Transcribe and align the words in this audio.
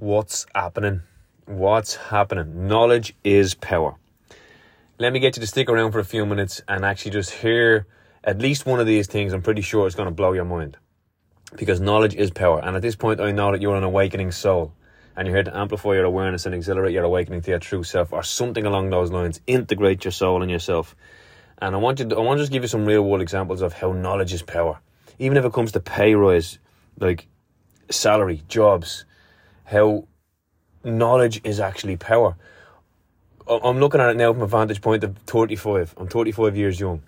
What's 0.00 0.46
happening? 0.54 1.02
What's 1.46 1.96
happening? 1.96 2.68
Knowledge 2.68 3.16
is 3.24 3.54
power. 3.54 3.96
Let 4.96 5.12
me 5.12 5.18
get 5.18 5.36
you 5.36 5.40
to 5.40 5.46
stick 5.48 5.68
around 5.68 5.90
for 5.90 5.98
a 5.98 6.04
few 6.04 6.24
minutes 6.24 6.62
and 6.68 6.84
actually 6.84 7.10
just 7.10 7.32
hear 7.32 7.84
at 8.22 8.38
least 8.38 8.64
one 8.64 8.78
of 8.78 8.86
these 8.86 9.08
things. 9.08 9.32
I'm 9.32 9.42
pretty 9.42 9.62
sure 9.62 9.88
it's 9.88 9.96
going 9.96 10.06
to 10.06 10.14
blow 10.14 10.34
your 10.34 10.44
mind. 10.44 10.76
Because 11.56 11.80
knowledge 11.80 12.14
is 12.14 12.30
power. 12.30 12.60
And 12.64 12.76
at 12.76 12.82
this 12.82 12.94
point, 12.94 13.20
I 13.20 13.32
know 13.32 13.50
that 13.50 13.60
you're 13.60 13.74
an 13.74 13.82
awakening 13.82 14.30
soul 14.30 14.72
and 15.16 15.26
you're 15.26 15.38
here 15.38 15.42
to 15.42 15.58
amplify 15.58 15.94
your 15.94 16.04
awareness 16.04 16.46
and 16.46 16.54
accelerate 16.54 16.92
your 16.92 17.02
awakening 17.02 17.40
to 17.40 17.50
your 17.50 17.58
true 17.58 17.82
self 17.82 18.12
or 18.12 18.22
something 18.22 18.66
along 18.66 18.90
those 18.90 19.10
lines. 19.10 19.40
Integrate 19.48 20.04
your 20.04 20.12
soul 20.12 20.42
and 20.42 20.50
yourself. 20.50 20.94
And 21.60 21.74
I 21.74 21.78
want 21.80 21.98
you 21.98 22.08
to, 22.08 22.16
I 22.16 22.20
want 22.20 22.38
to 22.38 22.42
just 22.44 22.52
give 22.52 22.62
you 22.62 22.68
some 22.68 22.86
real 22.86 23.02
world 23.02 23.20
examples 23.20 23.62
of 23.62 23.72
how 23.72 23.90
knowledge 23.90 24.32
is 24.32 24.42
power. 24.42 24.78
Even 25.18 25.36
if 25.36 25.44
it 25.44 25.52
comes 25.52 25.72
to 25.72 25.80
pay 25.80 26.14
rise, 26.14 26.60
like 27.00 27.26
salary, 27.90 28.44
jobs, 28.46 29.04
how 29.68 30.08
knowledge 30.82 31.40
is 31.44 31.60
actually 31.60 31.96
power. 31.96 32.36
I'm 33.46 33.78
looking 33.78 34.00
at 34.00 34.10
it 34.10 34.16
now 34.16 34.32
from 34.32 34.42
a 34.42 34.46
vantage 34.46 34.80
point 34.80 35.04
of 35.04 35.16
35. 35.18 35.94
I'm 35.96 36.08
35 36.08 36.56
years 36.56 36.80
young. 36.80 37.02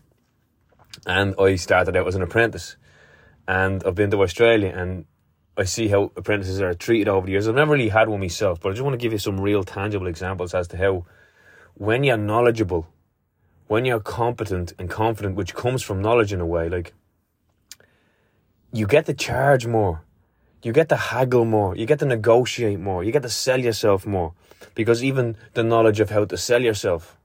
And 1.06 1.34
I 1.38 1.56
started 1.56 1.96
out 1.96 2.06
as 2.06 2.14
an 2.14 2.23
apprentice. 2.23 2.77
And 3.48 3.83
I've 3.84 3.95
been 3.95 4.10
to 4.10 4.23
Australia 4.23 4.73
and 4.74 5.06
I 5.56 5.64
see 5.64 5.88
how 5.88 6.12
apprentices 6.16 6.60
are 6.60 6.74
treated 6.74 7.09
over 7.09 7.27
the 7.27 7.33
years. 7.33 7.48
I've 7.48 7.55
never 7.55 7.73
really 7.73 7.88
had 7.88 8.09
one 8.09 8.20
myself, 8.20 8.61
but 8.61 8.70
I 8.70 8.72
just 8.72 8.83
want 8.83 8.95
to 8.95 9.02
give 9.02 9.12
you 9.12 9.19
some 9.19 9.41
real 9.41 9.64
tangible 9.64 10.06
examples 10.06 10.55
as 10.55 10.69
to 10.69 10.77
how 10.77 11.06
when 11.74 12.05
you're 12.05 12.16
knowledgeable, 12.16 12.86
when 13.66 13.84
you're 13.84 14.00
competent 14.00 14.72
and 14.78 14.88
confident, 14.88 15.34
which 15.34 15.55
comes 15.55 15.83
from 15.83 16.00
knowledge 16.00 16.33
in 16.33 16.41
a 16.41 16.47
way, 16.47 16.69
like 16.69 16.92
you 18.72 18.86
get 18.86 19.06
to 19.06 19.14
charge 19.14 19.66
more 19.66 20.05
you 20.62 20.73
get 20.73 20.88
to 20.91 20.96
haggle 20.96 21.45
more, 21.45 21.74
you 21.77 21.87
get 21.87 21.98
to 22.00 22.06
negotiate 22.06 22.78
more, 22.78 23.02
you 23.02 23.12
get 23.12 23.23
to 23.23 23.30
sell 23.30 23.59
yourself 23.59 24.06
more. 24.06 24.34
Because 24.74 25.02
even 25.02 25.36
the 25.55 25.64
knowledge 25.64 26.00
of 26.00 26.11
how 26.11 26.25
to 26.25 26.36
sell 26.36 26.62
yourself. 26.62 27.16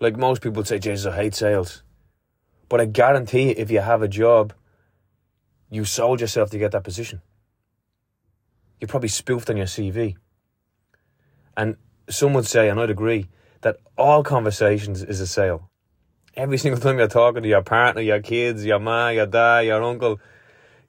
Like 0.00 0.16
most 0.16 0.42
people 0.42 0.64
say, 0.64 0.78
Jesus, 0.78 1.12
I 1.12 1.16
hate 1.16 1.34
sales. 1.34 1.82
But 2.68 2.80
I 2.80 2.84
guarantee 2.84 3.50
if 3.50 3.70
you 3.70 3.80
have 3.80 4.02
a 4.02 4.08
job, 4.08 4.52
you 5.70 5.84
sold 5.84 6.20
yourself 6.20 6.50
to 6.50 6.58
get 6.58 6.72
that 6.72 6.84
position. 6.84 7.22
You 8.80 8.86
probably 8.86 9.08
spoofed 9.08 9.50
on 9.50 9.56
your 9.56 9.66
CV. 9.66 10.16
And 11.56 11.76
some 12.08 12.34
would 12.34 12.46
say, 12.46 12.68
and 12.68 12.78
I'd 12.78 12.90
agree, 12.90 13.28
that 13.62 13.78
all 13.96 14.22
conversations 14.22 15.02
is 15.02 15.20
a 15.20 15.26
sale. 15.26 15.70
Every 16.36 16.58
single 16.62 16.80
time 16.80 16.98
you're 16.98 17.08
talking 17.08 17.42
to 17.42 17.48
your 17.48 17.62
partner, 17.62 18.02
your 18.02 18.20
kids, 18.20 18.64
your 18.64 18.78
ma, 18.78 19.08
your 19.08 19.26
dad, 19.26 19.66
your 19.66 19.82
uncle, 19.82 20.20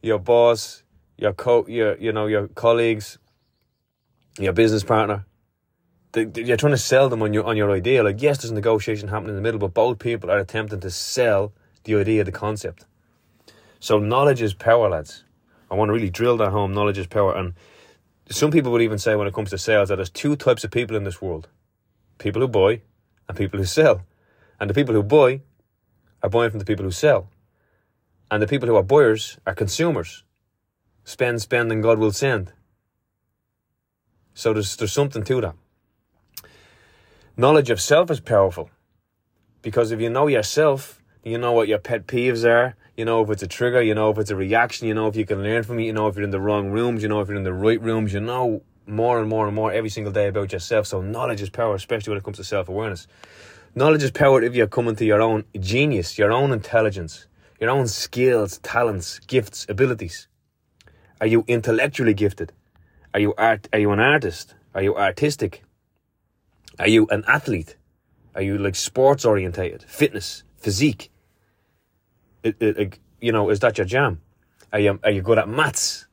your 0.01 0.19
boss, 0.19 0.83
your 1.19 1.33
co 1.33 1.65
your 1.67 1.97
you 1.97 2.11
know 2.13 2.27
your 2.27 2.47
colleagues, 2.47 3.19
your 4.39 4.53
business 4.53 4.83
partner. 4.83 5.25
you're 6.15 6.57
trying 6.57 6.71
to 6.71 6.77
sell 6.77 7.09
them 7.09 7.21
on 7.21 7.33
your 7.33 7.43
on 7.43 7.57
your 7.57 7.71
idea. 7.71 8.03
Like 8.03 8.21
yes, 8.21 8.37
there's 8.37 8.51
a 8.51 8.55
negotiation 8.55 9.09
happening 9.09 9.31
in 9.31 9.35
the 9.35 9.41
middle, 9.41 9.59
but 9.59 9.73
both 9.73 9.99
people 9.99 10.31
are 10.31 10.39
attempting 10.39 10.79
to 10.79 10.89
sell 10.89 11.51
the 11.83 11.95
idea, 11.95 12.23
the 12.23 12.31
concept. 12.31 12.85
So 13.79 13.99
knowledge 13.99 14.41
is 14.41 14.53
power, 14.53 14.89
lads. 14.89 15.23
I 15.69 15.75
want 15.75 15.89
to 15.89 15.93
really 15.93 16.09
drill 16.09 16.37
that 16.37 16.51
home. 16.51 16.73
Knowledge 16.73 16.97
is 16.97 17.07
power, 17.07 17.35
and 17.35 17.53
some 18.29 18.51
people 18.51 18.71
would 18.71 18.81
even 18.81 18.97
say 18.97 19.15
when 19.15 19.27
it 19.27 19.33
comes 19.33 19.49
to 19.49 19.57
sales 19.57 19.89
that 19.89 19.97
there's 19.97 20.09
two 20.09 20.35
types 20.35 20.63
of 20.63 20.71
people 20.71 20.95
in 20.95 21.03
this 21.03 21.21
world: 21.21 21.49
people 22.17 22.41
who 22.41 22.47
buy 22.47 22.81
and 23.27 23.37
people 23.37 23.59
who 23.59 23.65
sell. 23.65 24.03
And 24.61 24.69
the 24.69 24.73
people 24.73 24.93
who 24.93 25.03
buy 25.03 25.41
are 26.21 26.29
buying 26.29 26.49
from 26.49 26.59
the 26.59 26.65
people 26.65 26.83
who 26.83 26.91
sell, 26.91 27.29
and 28.31 28.41
the 28.41 28.47
people 28.47 28.69
who 28.69 28.75
are 28.75 28.83
buyers 28.83 29.37
are 29.45 29.55
consumers. 29.55 30.23
Spend, 31.09 31.41
spend, 31.41 31.71
and 31.71 31.81
God 31.81 31.97
will 31.97 32.11
send. 32.11 32.53
So 34.35 34.53
there's, 34.53 34.75
there's 34.75 34.91
something 34.91 35.23
to 35.23 35.41
that. 35.41 35.55
Knowledge 37.35 37.71
of 37.71 37.81
self 37.81 38.11
is 38.11 38.19
powerful 38.19 38.69
because 39.63 39.91
if 39.91 39.99
you 39.99 40.11
know 40.11 40.27
yourself, 40.27 41.01
you 41.23 41.39
know 41.39 41.51
what 41.51 41.67
your 41.67 41.79
pet 41.79 42.05
peeves 42.05 42.47
are, 42.47 42.75
you 42.95 43.05
know 43.05 43.23
if 43.23 43.31
it's 43.31 43.41
a 43.41 43.47
trigger, 43.47 43.81
you 43.81 43.95
know 43.95 44.11
if 44.11 44.19
it's 44.19 44.29
a 44.29 44.35
reaction, 44.35 44.87
you 44.87 44.93
know 44.93 45.07
if 45.07 45.15
you 45.15 45.25
can 45.25 45.41
learn 45.41 45.63
from 45.63 45.79
it, 45.79 45.85
you 45.85 45.93
know 45.93 46.05
if 46.09 46.15
you're 46.15 46.23
in 46.23 46.29
the 46.29 46.39
wrong 46.39 46.69
rooms, 46.69 47.01
you 47.01 47.09
know 47.09 47.21
if 47.21 47.27
you're 47.27 47.37
in 47.37 47.43
the 47.43 47.53
right 47.53 47.81
rooms, 47.81 48.13
you 48.13 48.19
know 48.19 48.61
more 48.85 49.19
and 49.19 49.27
more 49.27 49.47
and 49.47 49.55
more 49.55 49.71
every 49.71 49.89
single 49.89 50.13
day 50.13 50.27
about 50.27 50.51
yourself. 50.51 50.85
So 50.85 51.01
knowledge 51.01 51.41
is 51.41 51.49
power, 51.49 51.73
especially 51.73 52.11
when 52.11 52.19
it 52.19 52.23
comes 52.23 52.37
to 52.37 52.43
self 52.43 52.69
awareness. 52.69 53.07
Knowledge 53.73 54.03
is 54.03 54.11
power 54.11 54.43
if 54.43 54.53
you're 54.53 54.67
coming 54.67 54.95
to 54.97 55.05
your 55.05 55.23
own 55.23 55.45
genius, 55.59 56.19
your 56.19 56.31
own 56.31 56.51
intelligence, 56.51 57.25
your 57.59 57.71
own 57.71 57.87
skills, 57.87 58.59
talents, 58.59 59.17
gifts, 59.25 59.65
abilities. 59.67 60.27
Are 61.21 61.27
you 61.27 61.43
intellectually 61.47 62.13
gifted? 62.13 62.53
Are 63.13 63.19
you 63.19 63.33
art? 63.37 63.67
Are 63.73 63.79
you 63.79 63.91
an 63.91 63.99
artist? 63.99 64.55
Are 64.73 64.81
you 64.81 64.95
artistic? 64.95 65.63
Are 66.79 66.87
you 66.87 67.07
an 67.09 67.23
athlete? 67.27 67.75
Are 68.35 68.41
you 68.41 68.57
like 68.57 68.75
sports 68.75 69.25
orientated? 69.25 69.83
Fitness, 69.83 70.43
physique. 70.57 71.11
It, 72.43 72.55
it, 72.59 72.77
it, 72.77 72.99
you 73.19 73.31
know, 73.31 73.49
is 73.49 73.59
that 73.59 73.77
your 73.77 73.85
jam? 73.85 74.21
Are 74.71 74.79
you 74.79 74.99
are 75.03 75.11
you 75.11 75.21
good 75.21 75.39
at 75.39 75.49
maths, 75.49 76.07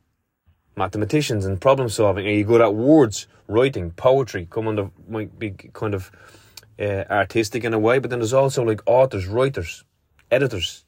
mathematicians, 0.76 1.44
and 1.44 1.60
problem 1.60 1.88
solving? 1.88 2.26
Are 2.26 2.30
you 2.30 2.44
good 2.44 2.60
at 2.62 2.74
words, 2.74 3.28
writing, 3.46 3.92
poetry? 3.92 4.48
Come 4.50 4.66
under 4.66 4.90
might 5.08 5.38
be 5.38 5.50
kind 5.50 5.94
of 5.94 6.10
uh, 6.80 7.04
artistic 7.10 7.62
in 7.64 7.74
a 7.74 7.78
way, 7.78 7.98
but 7.98 8.10
then 8.10 8.18
there's 8.18 8.32
also 8.32 8.64
like 8.64 8.80
authors, 8.86 9.26
writers, 9.26 9.84
editors. 10.30 10.84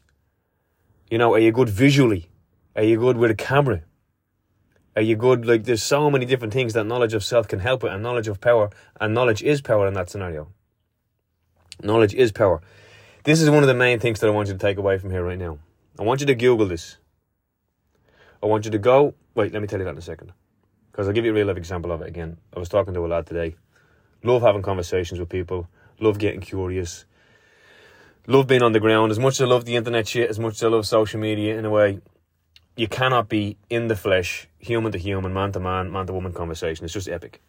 You 1.11 1.19
know, 1.19 1.35
are 1.35 1.39
you 1.39 1.53
good 1.53 1.69
visually? 1.69 2.31
Are 2.75 2.83
you 2.83 2.99
good 2.99 3.17
with 3.17 3.31
a 3.31 3.35
camera? 3.35 3.83
Are 4.99 5.01
you 5.01 5.15
good? 5.15 5.47
Like, 5.47 5.63
there's 5.63 5.85
so 5.85 6.11
many 6.11 6.27
different 6.27 6.53
things 6.53 6.73
that 6.73 6.83
knowledge 6.83 7.15
of 7.15 7.23
self 7.23 7.47
can 7.47 7.61
help 7.61 7.85
with, 7.85 7.93
and 7.93 8.03
knowledge 8.03 8.27
of 8.27 8.41
power, 8.41 8.69
and 9.01 9.15
knowledge 9.15 9.45
is 9.45 9.61
power 9.61 9.87
in 9.87 9.95
that 9.95 10.11
scenario. 10.11 10.49
Knowledge 11.81 12.15
is 12.15 12.33
power. 12.33 12.61
This 13.23 13.41
is 13.41 13.49
one 13.49 13.63
of 13.63 13.69
the 13.69 13.75
main 13.75 14.01
things 14.01 14.19
that 14.19 14.27
I 14.27 14.31
want 14.31 14.49
you 14.49 14.55
to 14.55 14.59
take 14.59 14.77
away 14.77 14.99
from 14.99 15.13
here 15.13 15.23
right 15.23 15.39
now. 15.39 15.59
I 16.01 16.03
want 16.03 16.21
you 16.21 16.27
to 16.27 16.35
Google 16.35 16.67
this. 16.67 16.97
I 18.43 18.47
want 18.47 18.65
you 18.65 18.73
to 18.73 18.79
go. 18.79 19.15
Wait, 19.37 19.53
let 19.53 19.63
me 19.63 19.69
tell 19.69 19.79
you 19.79 19.85
that 19.85 19.93
in 19.93 19.99
a 19.99 20.03
second. 20.03 20.33
Because 20.91 21.07
I'll 21.07 21.15
give 21.15 21.25
you 21.25 21.31
a 21.31 21.35
real 21.35 21.47
life 21.47 21.59
example 21.59 21.93
of 21.93 22.03
it 22.03 22.09
again. 22.09 22.37
I 22.53 22.59
was 22.59 22.69
talking 22.69 22.93
to 22.95 23.07
a 23.07 23.07
lad 23.07 23.25
today. 23.25 23.55
Love 24.25 24.43
having 24.43 24.63
conversations 24.63 25.21
with 25.21 25.29
people. 25.29 25.69
Love 26.01 26.19
getting 26.19 26.41
curious. 26.41 27.05
Love 28.27 28.49
being 28.49 28.63
on 28.63 28.73
the 28.73 28.81
ground. 28.81 29.13
As 29.13 29.21
much 29.21 29.35
as 29.35 29.43
I 29.43 29.45
love 29.45 29.65
the 29.65 29.77
internet 29.77 30.09
shit, 30.09 30.29
as 30.29 30.41
much 30.41 30.55
as 30.55 30.65
I 30.65 30.67
love 30.67 30.89
social 30.89 31.21
media 31.21 31.57
in 31.57 31.65
a 31.65 31.71
way, 31.71 32.01
you 32.79 32.87
cannot 32.87 33.29
be 33.29 33.57
in 33.69 33.89
the 33.89 33.97
flesh, 33.97 34.47
human 34.57 34.93
to 34.93 34.99
human, 34.99 35.35
man 35.35 35.51
to 35.51 35.59
man, 35.59 35.91
man 35.91 36.07
to 36.07 36.13
woman 36.13 36.33
conversation. 36.33 36.85
It's 36.85 36.95
just 36.95 37.09
epic. 37.09 37.43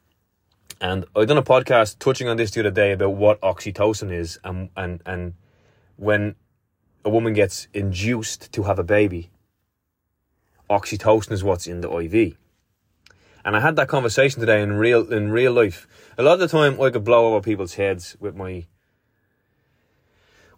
And 0.82 1.06
I 1.16 1.24
done 1.26 1.38
a 1.38 1.44
podcast 1.44 2.00
touching 2.00 2.28
on 2.28 2.38
this 2.38 2.50
the 2.50 2.62
other 2.62 2.72
day 2.72 2.94
about 2.94 3.12
what 3.12 3.40
oxytocin 3.42 4.12
is 4.12 4.40
and 4.44 4.70
and 4.76 5.04
and 5.06 5.36
when 5.98 6.34
a 7.06 7.12
woman 7.12 7.34
gets 7.34 7.68
induced 7.76 8.52
to 8.54 8.64
have 8.64 8.80
a 8.80 8.84
baby, 8.84 9.30
oxytocin 10.68 11.32
is 11.32 11.44
what's 11.44 11.68
in 11.68 11.82
the 11.82 11.92
IV. 11.92 12.36
And 13.46 13.56
I 13.56 13.60
had 13.60 13.76
that 13.76 13.88
conversation 13.88 14.40
today 14.40 14.64
in 14.64 14.74
real 14.74 15.14
in 15.14 15.32
real 15.32 15.54
life. 15.54 15.88
A 16.18 16.24
lot 16.24 16.34
of 16.34 16.40
the 16.40 16.48
time 16.48 16.82
I 16.82 16.90
could 16.90 17.04
blow 17.04 17.28
over 17.28 17.42
people's 17.42 17.76
heads 17.76 18.18
with 18.20 18.36
my 18.36 18.66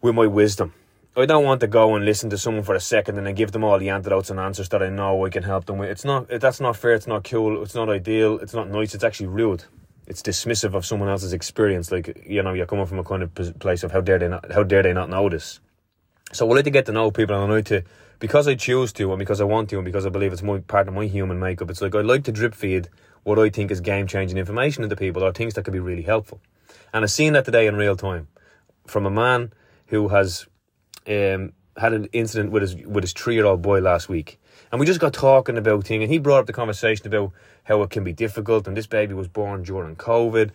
with 0.01 0.15
my 0.15 0.27
wisdom 0.27 0.73
I 1.15 1.25
don't 1.25 1.43
want 1.43 1.59
to 1.59 1.67
go 1.67 1.95
and 1.95 2.05
listen 2.05 2.29
to 2.29 2.37
someone 2.37 2.63
for 2.63 2.73
a 2.73 2.79
second 2.79 3.17
and 3.17 3.27
then 3.27 3.35
give 3.35 3.51
them 3.51 3.65
all 3.65 3.77
the 3.77 3.89
antidotes 3.89 4.29
and 4.29 4.39
answers 4.39 4.69
that 4.69 4.81
I 4.81 4.89
know 4.89 5.25
I 5.25 5.29
can 5.29 5.43
help 5.43 5.65
them 5.65 5.77
with. 5.77 5.89
It's 5.89 6.05
not. 6.05 6.29
That's 6.29 6.61
not 6.61 6.77
fair. 6.77 6.93
It's 6.93 7.07
not 7.07 7.25
cool. 7.25 7.61
It's 7.61 7.75
not 7.75 7.89
ideal. 7.89 8.39
It's 8.39 8.53
not 8.53 8.69
nice. 8.69 8.95
It's 8.95 9.03
actually 9.03 9.27
rude. 9.27 9.65
It's 10.07 10.21
dismissive 10.21 10.73
of 10.73 10.85
someone 10.85 11.09
else's 11.09 11.33
experience. 11.33 11.91
Like 11.91 12.23
you 12.25 12.41
know, 12.41 12.53
you're 12.53 12.65
coming 12.65 12.85
from 12.85 12.99
a 12.99 13.03
kind 13.03 13.23
of 13.23 13.33
place 13.59 13.83
of 13.83 13.91
how 13.91 13.99
dare 13.99 14.19
they 14.19 14.29
not? 14.29 14.51
How 14.53 14.63
dare 14.63 14.83
they 14.83 14.93
not 14.93 15.09
this? 15.29 15.59
So 16.31 16.49
I 16.49 16.53
like 16.55 16.63
to 16.63 16.71
get 16.71 16.85
to 16.85 16.93
know 16.93 17.11
people, 17.11 17.35
and 17.35 17.51
I 17.51 17.55
like 17.55 17.65
to 17.65 17.83
because 18.19 18.47
I 18.47 18.55
choose 18.55 18.93
to, 18.93 19.11
and 19.11 19.19
because 19.19 19.41
I 19.41 19.43
want 19.43 19.69
to, 19.71 19.77
and 19.77 19.85
because 19.85 20.05
I 20.05 20.09
believe 20.09 20.31
it's 20.31 20.43
my 20.43 20.59
part 20.59 20.87
of 20.87 20.93
my 20.93 21.07
human 21.07 21.39
makeup. 21.39 21.69
It's 21.69 21.81
like 21.81 21.93
I 21.93 22.01
like 22.01 22.23
to 22.23 22.31
drip 22.31 22.55
feed 22.55 22.87
what 23.23 23.37
I 23.37 23.49
think 23.49 23.69
is 23.69 23.81
game 23.81 24.07
changing 24.07 24.37
information 24.37 24.83
into 24.83 24.95
people 24.95 25.23
or 25.23 25.33
things 25.33 25.55
that 25.55 25.65
could 25.65 25.73
be 25.73 25.79
really 25.79 26.03
helpful. 26.03 26.39
And 26.93 27.03
I've 27.03 27.11
seen 27.11 27.33
that 27.33 27.43
today 27.43 27.67
in 27.67 27.75
real 27.75 27.97
time 27.97 28.29
from 28.87 29.05
a 29.05 29.11
man 29.11 29.51
who 29.87 30.07
has 30.07 30.47
um, 31.07 31.53
had 31.77 31.93
an 31.93 32.05
incident 32.13 32.51
with 32.51 32.61
his 32.61 32.75
with 32.75 33.03
his 33.03 33.13
three 33.13 33.35
year 33.35 33.45
old 33.45 33.61
boy 33.61 33.79
last 33.79 34.09
week, 34.09 34.39
and 34.71 34.79
we 34.79 34.85
just 34.85 34.99
got 34.99 35.13
talking 35.13 35.57
about 35.57 35.85
things, 35.85 36.03
and 36.03 36.11
he 36.11 36.19
brought 36.19 36.39
up 36.39 36.47
the 36.47 36.53
conversation 36.53 37.07
about 37.07 37.31
how 37.63 37.81
it 37.81 37.89
can 37.89 38.03
be 38.03 38.13
difficult, 38.13 38.67
and 38.67 38.75
this 38.75 38.87
baby 38.87 39.13
was 39.13 39.27
born 39.27 39.63
during 39.63 39.95
COVID, 39.95 40.51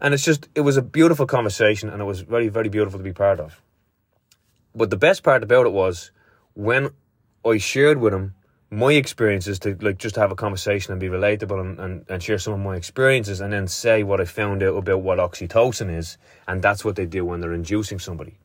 and 0.00 0.14
it's 0.14 0.24
just 0.24 0.48
it 0.54 0.62
was 0.62 0.76
a 0.76 0.82
beautiful 0.82 1.26
conversation, 1.26 1.88
and 1.88 2.00
it 2.00 2.04
was 2.04 2.20
very 2.20 2.48
very 2.48 2.68
beautiful 2.68 2.98
to 2.98 3.04
be 3.04 3.12
part 3.12 3.40
of. 3.40 3.60
But 4.74 4.90
the 4.90 4.96
best 4.96 5.22
part 5.22 5.42
about 5.42 5.66
it 5.66 5.72
was 5.72 6.10
when 6.54 6.90
I 7.44 7.58
shared 7.58 7.98
with 7.98 8.12
him 8.12 8.34
my 8.70 8.92
experiences 8.92 9.58
to 9.60 9.76
like 9.80 9.98
just 9.98 10.16
have 10.16 10.32
a 10.32 10.34
conversation 10.34 10.92
and 10.92 11.00
be 11.00 11.08
relatable 11.08 11.60
and, 11.60 11.78
and, 11.78 12.04
and 12.08 12.22
share 12.22 12.38
some 12.38 12.52
of 12.52 12.60
my 12.60 12.74
experiences 12.74 13.40
and 13.40 13.52
then 13.52 13.68
say 13.68 14.02
what 14.02 14.20
I 14.20 14.24
found 14.24 14.62
out 14.62 14.76
about 14.76 15.02
what 15.02 15.18
oxytocin 15.18 15.96
is 15.96 16.18
and 16.48 16.60
that's 16.60 16.84
what 16.84 16.96
they 16.96 17.06
do 17.06 17.24
when 17.24 17.40
they're 17.40 17.52
inducing 17.52 18.00
somebody. 18.00 18.38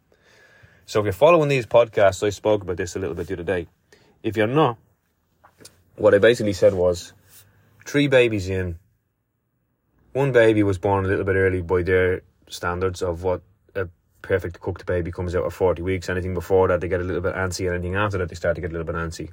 So 0.85 0.99
if 0.99 1.05
you're 1.05 1.13
following 1.13 1.49
these 1.49 1.65
podcasts, 1.65 2.25
I 2.25 2.29
spoke 2.29 2.63
about 2.63 2.77
this 2.77 2.95
a 2.95 2.99
little 2.99 3.15
bit 3.15 3.27
the 3.27 3.33
other 3.33 3.43
day. 3.43 3.67
If 4.23 4.37
you're 4.37 4.47
not, 4.47 4.77
what 5.95 6.13
I 6.13 6.17
basically 6.17 6.53
said 6.53 6.73
was 6.73 7.13
three 7.85 8.07
babies 8.07 8.49
in. 8.49 8.79
One 10.13 10.31
baby 10.31 10.63
was 10.63 10.77
born 10.77 11.05
a 11.05 11.07
little 11.07 11.23
bit 11.23 11.35
early 11.35 11.61
by 11.61 11.83
their 11.83 12.21
standards 12.49 13.01
of 13.01 13.23
what 13.23 13.41
a 13.75 13.87
perfect 14.21 14.59
cooked 14.59 14.85
baby 14.85 15.11
comes 15.11 15.35
out 15.35 15.45
at 15.45 15.53
40 15.53 15.81
weeks. 15.81 16.09
Anything 16.09 16.33
before 16.33 16.67
that, 16.67 16.81
they 16.81 16.87
get 16.87 16.99
a 16.99 17.03
little 17.03 17.21
bit 17.21 17.35
antsy. 17.35 17.67
And 17.67 17.75
anything 17.75 17.95
after 17.95 18.17
that, 18.17 18.29
they 18.29 18.35
start 18.35 18.55
to 18.55 18.61
get 18.61 18.71
a 18.71 18.73
little 18.73 18.85
bit 18.85 18.95
antsy. 18.95 19.31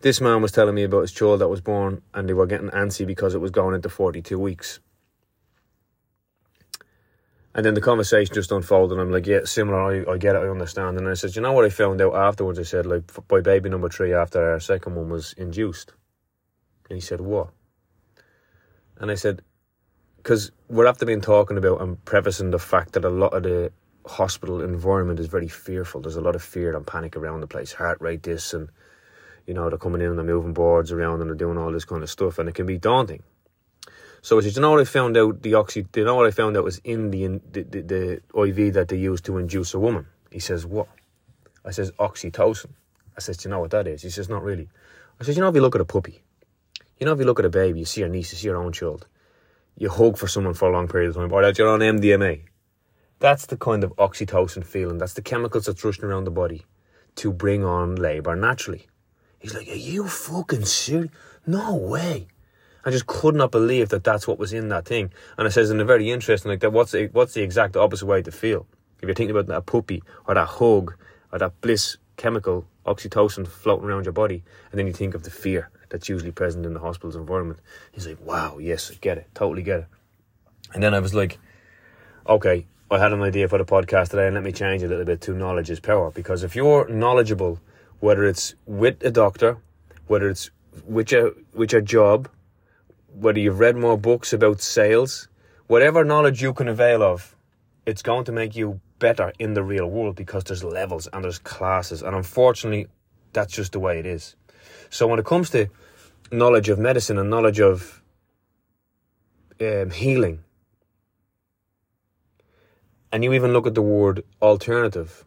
This 0.00 0.20
man 0.20 0.42
was 0.42 0.52
telling 0.52 0.76
me 0.76 0.84
about 0.84 1.00
his 1.00 1.12
child 1.12 1.40
that 1.40 1.48
was 1.48 1.60
born 1.60 2.02
and 2.14 2.28
they 2.28 2.32
were 2.32 2.46
getting 2.46 2.68
antsy 2.68 3.04
because 3.04 3.34
it 3.34 3.40
was 3.40 3.50
going 3.50 3.74
into 3.74 3.88
42 3.88 4.38
weeks. 4.38 4.78
And 7.58 7.66
then 7.66 7.74
the 7.74 7.80
conversation 7.80 8.32
just 8.32 8.52
unfolded. 8.52 9.00
I'm 9.00 9.10
like, 9.10 9.26
yeah, 9.26 9.40
similar. 9.42 10.08
I, 10.08 10.12
I 10.12 10.16
get 10.16 10.36
it. 10.36 10.38
I 10.38 10.48
understand. 10.48 10.96
And 10.96 11.08
I 11.08 11.14
said, 11.14 11.34
you 11.34 11.42
know 11.42 11.50
what 11.50 11.64
I 11.64 11.70
found 11.70 12.00
out 12.00 12.14
afterwards? 12.14 12.60
I 12.60 12.62
said, 12.62 12.86
like, 12.86 13.10
by 13.26 13.40
baby 13.40 13.68
number 13.68 13.88
three, 13.88 14.14
after 14.14 14.52
our 14.52 14.60
second 14.60 14.94
one 14.94 15.08
was 15.08 15.32
induced. 15.32 15.92
And 16.88 16.96
he 16.96 17.00
said, 17.00 17.20
what? 17.20 17.48
And 18.98 19.10
I 19.10 19.16
said, 19.16 19.42
because 20.18 20.52
we're 20.68 20.86
after 20.86 21.04
being 21.04 21.20
talking 21.20 21.58
about 21.58 21.80
and 21.80 22.04
prefacing 22.04 22.50
the 22.52 22.60
fact 22.60 22.92
that 22.92 23.04
a 23.04 23.10
lot 23.10 23.34
of 23.34 23.42
the 23.42 23.72
hospital 24.06 24.62
environment 24.62 25.18
is 25.18 25.26
very 25.26 25.48
fearful. 25.48 26.00
There's 26.00 26.14
a 26.14 26.20
lot 26.20 26.36
of 26.36 26.44
fear 26.44 26.76
and 26.76 26.86
panic 26.86 27.16
around 27.16 27.40
the 27.40 27.48
place. 27.48 27.72
Heart 27.72 28.00
rate, 28.00 28.22
this, 28.22 28.54
and 28.54 28.68
you 29.48 29.54
know 29.54 29.68
they're 29.68 29.78
coming 29.78 30.00
in 30.00 30.10
and 30.10 30.18
they're 30.18 30.24
moving 30.24 30.52
boards 30.52 30.92
around 30.92 31.22
and 31.22 31.28
they're 31.28 31.34
doing 31.34 31.58
all 31.58 31.72
this 31.72 31.84
kind 31.84 32.04
of 32.04 32.08
stuff, 32.08 32.38
and 32.38 32.48
it 32.48 32.54
can 32.54 32.66
be 32.66 32.78
daunting. 32.78 33.24
So 34.22 34.38
I 34.38 34.42
said, 34.42 34.56
you 34.56 34.62
know 34.62 34.72
what 34.72 34.80
I 34.80 34.84
found 34.84 35.16
out? 35.16 35.42
The 35.42 35.54
oxy, 35.54 35.86
you 35.94 36.04
know 36.04 36.16
what 36.16 36.26
I 36.26 36.30
found 36.30 36.56
out 36.56 36.64
was 36.64 36.78
in 36.78 37.10
the, 37.10 37.40
the, 37.52 37.62
the, 37.62 37.80
the 38.32 38.48
IV 38.48 38.74
that 38.74 38.88
they 38.88 38.96
use 38.96 39.20
to 39.22 39.38
induce 39.38 39.74
a 39.74 39.78
woman. 39.78 40.06
He 40.30 40.40
says, 40.40 40.66
what? 40.66 40.88
I 41.64 41.70
says, 41.70 41.90
oxytocin. 41.92 42.70
I 43.16 43.20
says, 43.20 43.44
you 43.44 43.50
know 43.50 43.60
what 43.60 43.70
that 43.70 43.86
is? 43.86 44.02
He 44.02 44.10
says, 44.10 44.28
not 44.28 44.42
really. 44.42 44.68
I 45.20 45.24
says, 45.24 45.36
you 45.36 45.42
know, 45.42 45.48
if 45.48 45.54
you 45.54 45.60
look 45.60 45.74
at 45.74 45.80
a 45.80 45.84
puppy, 45.84 46.22
you 46.98 47.06
know, 47.06 47.12
if 47.12 47.18
you 47.18 47.24
look 47.24 47.38
at 47.38 47.44
a 47.44 47.50
baby, 47.50 47.80
you 47.80 47.84
see 47.84 48.00
your 48.00 48.08
niece, 48.08 48.32
you 48.32 48.38
see 48.38 48.46
your 48.46 48.56
own 48.56 48.72
child, 48.72 49.06
you 49.76 49.88
hug 49.88 50.16
for 50.16 50.28
someone 50.28 50.54
for 50.54 50.68
a 50.68 50.72
long 50.72 50.88
period 50.88 51.10
of 51.10 51.16
time, 51.16 51.32
or 51.32 51.42
that 51.42 51.58
you're 51.58 51.68
on 51.68 51.80
MDMA. 51.80 52.42
That's 53.20 53.46
the 53.46 53.56
kind 53.56 53.82
of 53.82 53.94
oxytocin 53.96 54.64
feeling. 54.64 54.98
That's 54.98 55.14
the 55.14 55.22
chemicals 55.22 55.66
that's 55.66 55.84
rushing 55.84 56.04
around 56.04 56.24
the 56.24 56.30
body 56.30 56.64
to 57.16 57.32
bring 57.32 57.64
on 57.64 57.96
labour 57.96 58.36
naturally. 58.36 58.86
He's 59.38 59.54
like, 59.54 59.68
Are 59.68 59.74
you 59.74 60.06
fucking 60.06 60.64
serious? 60.64 61.10
No 61.46 61.74
way. 61.74 62.28
I 62.84 62.90
just 62.90 63.06
could 63.06 63.34
not 63.34 63.50
believe 63.50 63.88
that 63.90 64.04
that's 64.04 64.26
what 64.26 64.38
was 64.38 64.52
in 64.52 64.68
that 64.68 64.84
thing. 64.84 65.12
And 65.36 65.46
it 65.46 65.50
says 65.50 65.70
in 65.70 65.80
a 65.80 65.84
very 65.84 66.10
interesting, 66.10 66.50
like 66.50 66.60
that. 66.60 66.72
What's 66.72 66.92
the, 66.92 67.08
what's 67.12 67.34
the 67.34 67.42
exact 67.42 67.76
opposite 67.76 68.06
way 68.06 68.22
to 68.22 68.30
feel? 68.30 68.66
If 69.00 69.06
you're 69.06 69.14
thinking 69.14 69.36
about 69.36 69.46
that 69.46 69.66
puppy 69.66 70.02
or 70.26 70.34
that 70.34 70.46
hug 70.46 70.94
or 71.32 71.38
that 71.38 71.60
bliss 71.60 71.96
chemical 72.16 72.66
oxytocin 72.86 73.46
floating 73.46 73.88
around 73.88 74.04
your 74.04 74.12
body, 74.12 74.42
and 74.70 74.78
then 74.78 74.86
you 74.86 74.92
think 74.92 75.14
of 75.14 75.22
the 75.22 75.30
fear 75.30 75.70
that's 75.88 76.08
usually 76.08 76.32
present 76.32 76.66
in 76.66 76.74
the 76.74 76.80
hospital's 76.80 77.16
environment. 77.16 77.60
He's 77.92 78.06
like, 78.06 78.20
wow, 78.24 78.58
yes, 78.58 78.90
I 78.90 78.96
get 79.00 79.18
it, 79.18 79.28
totally 79.34 79.62
get 79.62 79.80
it. 79.80 79.86
And 80.74 80.82
then 80.82 80.94
I 80.94 81.00
was 81.00 81.14
like, 81.14 81.38
okay, 82.26 82.66
I 82.90 82.98
had 82.98 83.12
an 83.12 83.22
idea 83.22 83.48
for 83.48 83.58
the 83.58 83.64
podcast 83.64 84.10
today, 84.10 84.26
and 84.26 84.34
let 84.34 84.44
me 84.44 84.52
change 84.52 84.82
a 84.82 84.88
little 84.88 85.04
bit 85.04 85.20
to 85.22 85.32
knowledge 85.32 85.70
is 85.70 85.80
power. 85.80 86.10
Because 86.10 86.42
if 86.42 86.56
you're 86.56 86.88
knowledgeable, 86.88 87.60
whether 88.00 88.24
it's 88.24 88.54
with 88.66 89.02
a 89.02 89.10
doctor, 89.10 89.58
whether 90.06 90.28
it's 90.28 90.50
with 90.86 91.12
your 91.12 91.34
with 91.52 91.72
your 91.72 91.80
job, 91.80 92.28
whether 93.12 93.38
you've 93.38 93.58
read 93.58 93.76
more 93.76 93.98
books 93.98 94.32
about 94.32 94.60
sales, 94.60 95.28
whatever 95.66 96.04
knowledge 96.04 96.42
you 96.42 96.52
can 96.52 96.68
avail 96.68 97.02
of, 97.02 97.34
it's 97.86 98.02
going 98.02 98.24
to 98.24 98.32
make 98.32 98.54
you 98.54 98.80
better 98.98 99.32
in 99.38 99.54
the 99.54 99.62
real 99.62 99.86
world 99.88 100.16
because 100.16 100.44
there's 100.44 100.64
levels 100.64 101.08
and 101.12 101.24
there's 101.24 101.38
classes, 101.38 102.02
and 102.02 102.14
unfortunately, 102.14 102.86
that's 103.32 103.52
just 103.52 103.72
the 103.72 103.80
way 103.80 103.98
it 103.98 104.06
is. 104.06 104.36
So 104.90 105.06
when 105.06 105.18
it 105.18 105.24
comes 105.24 105.50
to 105.50 105.68
knowledge 106.30 106.68
of 106.68 106.78
medicine 106.78 107.18
and 107.18 107.30
knowledge 107.30 107.60
of 107.60 108.02
um, 109.60 109.90
healing, 109.90 110.44
and 113.10 113.24
you 113.24 113.32
even 113.32 113.52
look 113.52 113.66
at 113.66 113.74
the 113.74 113.82
word 113.82 114.24
alternative, 114.42 115.24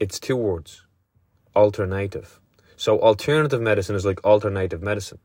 it's 0.00 0.18
two 0.18 0.36
words 0.36 0.84
alternative. 1.54 2.40
So, 2.76 2.98
alternative 3.00 3.60
medicine 3.60 3.94
is 3.94 4.04
like 4.04 4.24
alternative 4.24 4.82
medicine. 4.82 5.18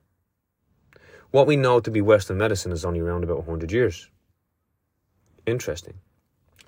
What 1.31 1.47
we 1.47 1.55
know 1.55 1.79
to 1.79 1.91
be 1.91 2.01
Western 2.01 2.37
medicine 2.37 2.71
is 2.71 2.83
only 2.83 2.99
around 2.99 3.23
about 3.23 3.37
100 3.37 3.71
years. 3.71 4.09
Interesting. 5.45 5.93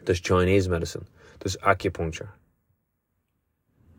There's 0.05 0.19
Chinese 0.19 0.67
medicine, 0.67 1.07
there's 1.39 1.57
acupuncture, 1.57 2.29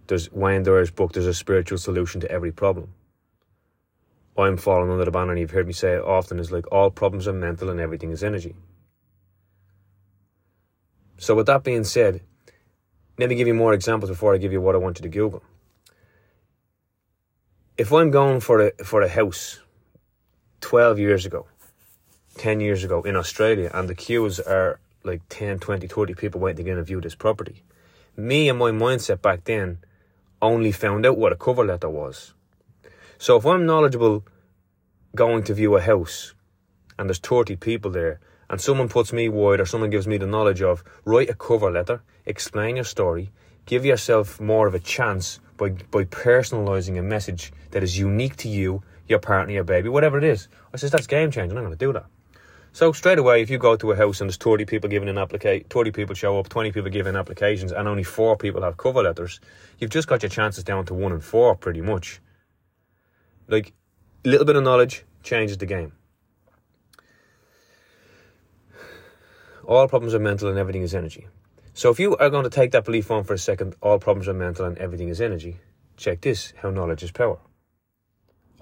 there's 0.09 0.32
Wayne 0.32 0.64
Dyer's 0.64 0.91
book, 0.91 1.12
there's 1.12 1.26
a 1.26 1.35
spiritual 1.35 1.79
solution 1.79 2.20
to 2.20 2.31
every 2.31 2.50
problem. 2.50 2.93
I'm 4.37 4.56
falling 4.56 4.91
under 4.91 5.05
the 5.05 5.11
banner, 5.11 5.32
and 5.32 5.41
you've 5.41 5.53
heard 5.53 5.67
me 5.67 5.73
say 5.73 5.94
it 5.94 6.03
often, 6.03 6.38
is 6.38 6.50
like 6.50 6.70
all 6.73 6.91
problems 6.91 7.29
are 7.29 7.32
mental 7.32 7.70
and 7.70 7.79
everything 7.79 8.11
is 8.11 8.25
energy. 8.25 8.56
So, 11.19 11.37
with 11.37 11.47
that 11.47 11.62
being 11.62 11.85
said, 11.85 12.23
let 13.19 13.29
me 13.29 13.37
give 13.37 13.47
you 13.47 13.55
more 13.55 13.75
examples 13.75 14.11
before 14.11 14.35
I 14.35 14.38
give 14.38 14.53
you 14.53 14.61
what 14.61 14.75
I 14.75 14.79
want 14.79 14.99
you 14.99 15.03
to 15.03 15.08
Google. 15.08 15.43
If 17.79 17.93
I'm 17.93 18.11
going 18.11 18.41
for 18.41 18.69
a 18.69 18.85
for 18.85 19.03
a 19.03 19.08
house 19.08 19.62
12 20.62 20.99
years 20.99 21.26
ago, 21.26 21.47
10 22.38 22.61
years 22.61 22.82
ago 22.82 23.03
in 23.03 23.17
Australia, 23.17 23.70
and 23.75 23.88
the 23.88 23.94
queues 23.94 24.41
are 24.41 24.81
like 25.05 25.20
10, 25.29 25.59
20, 25.59 25.87
30 25.87 26.14
people 26.14 26.41
waiting 26.41 26.64
to 26.64 26.70
get 26.70 26.79
in 26.79 26.85
view 26.85 27.00
this 27.00 27.14
property, 27.14 27.62
me 28.17 28.49
and 28.49 28.59
my 28.59 28.70
mindset 28.70 29.20
back 29.20 29.44
then 29.44 29.79
only 30.41 30.73
found 30.73 31.05
out 31.05 31.19
what 31.19 31.32
a 31.32 31.37
cover 31.37 31.64
letter 31.64 31.91
was. 31.91 32.32
So 33.19 33.37
if 33.37 33.44
I'm 33.44 33.67
knowledgeable 33.67 34.25
going 35.14 35.43
to 35.44 35.55
view 35.55 35.76
a 35.76 35.81
house 35.81 36.35
and 36.99 37.08
there's 37.08 37.19
30 37.19 37.56
people 37.56 37.91
there 37.91 38.20
and 38.49 38.61
someone 38.61 38.88
puts 38.88 39.12
me 39.12 39.29
wide 39.29 39.61
or 39.61 39.67
someone 39.67 39.91
gives 39.91 40.06
me 40.06 40.17
the 40.17 40.26
knowledge 40.26 40.62
of 40.62 40.82
write 41.05 41.31
a 41.31 41.35
cover 41.35 41.70
letter, 41.70 42.03
explain 42.26 42.76
your 42.76 42.85
story, 42.85 43.31
give 43.67 43.85
yourself 43.85 44.41
more 44.41 44.67
of 44.67 44.75
a 44.75 44.81
chance 44.81 45.38
by, 45.56 45.70
by 45.91 46.05
personalizing 46.05 46.99
a 46.99 47.03
message 47.03 47.53
that 47.70 47.82
is 47.82 47.99
unique 47.99 48.37
to 48.37 48.49
you, 48.49 48.82
your 49.12 49.20
partner, 49.20 49.55
your 49.55 49.64
baby, 49.64 49.88
whatever 49.88 50.19
it 50.19 50.25
is. 50.25 50.49
I 50.75 50.76
says 50.76 50.91
that's 50.91 51.06
game 51.06 51.31
changing. 51.31 51.56
I'm 51.56 51.64
going 51.64 51.79
to 51.79 51.87
do 51.87 51.93
that. 51.93 52.06
So 52.75 52.91
straight 52.93 53.19
away, 53.19 53.43
if 53.43 53.50
you 53.50 53.59
go 53.59 53.76
to 53.76 53.93
a 53.93 53.97
house 53.97 54.23
and 54.23 54.29
there's 54.31 54.38
30 54.38 54.64
people 54.64 54.88
giving 54.88 55.11
an 55.11 55.19
application, 55.19 55.67
30 55.69 55.91
people 55.91 56.14
show 56.14 56.38
up, 56.38 56.49
20 56.49 56.73
people 56.73 56.91
giving 56.91 57.17
applications, 57.17 57.70
and 57.70 57.87
only 57.87 58.03
four 58.03 58.37
people 58.37 58.62
have 58.62 58.79
cover 58.79 59.03
letters, 59.03 59.41
you've 59.79 59.91
just 59.91 60.09
got 60.09 60.23
your 60.23 60.31
chances 60.31 60.64
down 60.64 60.87
to 60.87 60.94
one 60.94 61.12
in 61.12 61.20
four, 61.20 61.55
pretty 61.55 61.82
much. 61.82 62.20
Like, 63.47 63.75
a 64.25 64.29
little 64.29 64.47
bit 64.47 64.56
of 64.56 64.64
knowledge 64.64 65.05
changes 65.23 65.58
the 65.58 65.67
game. 65.67 65.93
All 69.65 69.87
problems 69.87 70.15
are 70.15 70.19
mental 70.19 70.48
and 70.48 70.58
everything 70.58 70.82
is 70.82 70.94
energy. 70.94 71.29
So 71.75 71.91
if 71.91 72.01
you 72.01 72.17
are 72.17 72.31
going 72.31 72.44
to 72.44 72.51
take 72.51 72.72
that 72.72 72.84
belief 72.84 73.10
on 73.10 73.25
for 73.25 73.34
a 73.34 73.39
second, 73.39 73.77
all 73.82 73.98
problems 73.98 74.29
are 74.29 74.34
mental 74.34 74.65
and 74.65 74.79
everything 74.79 75.08
is 75.08 75.20
energy, 75.20 75.58
check 75.96 76.22
this 76.22 76.55
how 76.56 76.70
knowledge 76.70 77.03
is 77.03 77.13
power. 77.13 77.39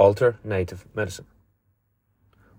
Alternative 0.01 0.87
medicine. 0.95 1.27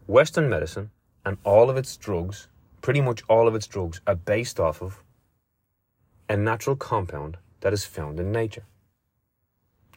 Western 0.06 0.48
medicine 0.48 0.92
and 1.26 1.40
all 1.44 1.72
of 1.72 1.76
its 1.76 1.98
drugs, 1.98 2.48
pretty 2.82 3.02
much 3.02 3.24
all 3.28 3.48
of 3.48 3.56
its 3.56 3.66
drugs, 3.66 4.00
are 4.06 4.16
based 4.16 4.60
off 4.60 4.80
of 4.80 5.04
a 6.30 6.38
natural 6.38 6.76
compound 6.76 7.38
that 7.62 7.74
is 7.74 7.84
found 7.84 8.20
in 8.20 8.32
nature. 8.32 8.66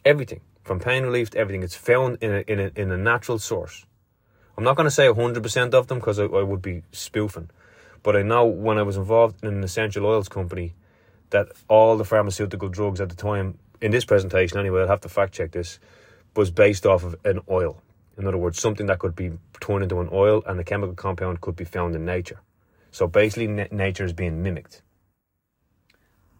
Everything, 0.07 0.41
from 0.63 0.81
pain 0.81 1.03
relief 1.03 1.31
to 1.31 1.39
everything, 1.39 1.63
it's 1.63 1.77
found 1.77 2.17
in 2.23 2.33
a, 2.33 2.41
in 2.51 2.61
a, 2.61 2.71
in 2.77 2.91
a 2.91 2.97
natural 2.97 3.39
source. 3.39 3.85
I'm 4.57 4.65
not 4.65 4.77
going 4.77 4.87
to 4.87 4.91
say 4.91 5.09
100% 5.09 5.75
of 5.75 5.89
them 5.89 5.99
because 5.99 6.19
I, 6.19 6.25
I 6.25 6.43
would 6.43 6.63
be 6.63 6.83
spoofing, 6.93 7.51
but 8.03 8.17
I 8.17 8.23
know 8.23 8.47
when 8.47 8.79
I 8.79 8.83
was 8.83 8.97
involved 8.97 9.45
in 9.45 9.53
an 9.53 9.63
essential 9.63 10.07
oils 10.07 10.31
company 10.31 10.75
that 11.29 11.49
all 11.69 11.99
the 11.99 12.07
pharmaceutical 12.07 12.71
drugs 12.71 13.03
at 13.03 13.11
the 13.11 13.17
time, 13.17 13.59
in 13.83 13.91
this 13.91 14.07
presentation 14.07 14.59
anyway, 14.59 14.81
I'll 14.81 14.89
have 14.89 15.03
to 15.03 15.11
fact 15.11 15.35
check 15.35 15.53
this, 15.53 15.79
was 16.37 16.50
based 16.50 16.87
off 16.87 17.05
of 17.05 17.17
an 17.25 17.41
oil. 17.49 17.83
In 18.17 18.26
other 18.26 18.38
words, 18.38 18.61
something 18.61 18.87
that 18.87 18.99
could 18.99 19.17
be 19.17 19.33
turned 19.61 19.83
into 19.83 20.00
an 20.00 20.09
oil 20.12 20.43
and 20.47 20.59
the 20.59 20.64
chemical 20.64 20.95
compound 20.95 21.41
could 21.41 21.57
be 21.57 21.64
found 21.64 21.95
in 21.95 22.05
nature. 22.05 22.41
So 22.91 23.07
basically, 23.07 23.49
na- 23.49 23.67
nature 23.71 24.05
is 24.05 24.12
being 24.12 24.43
mimicked. 24.43 24.83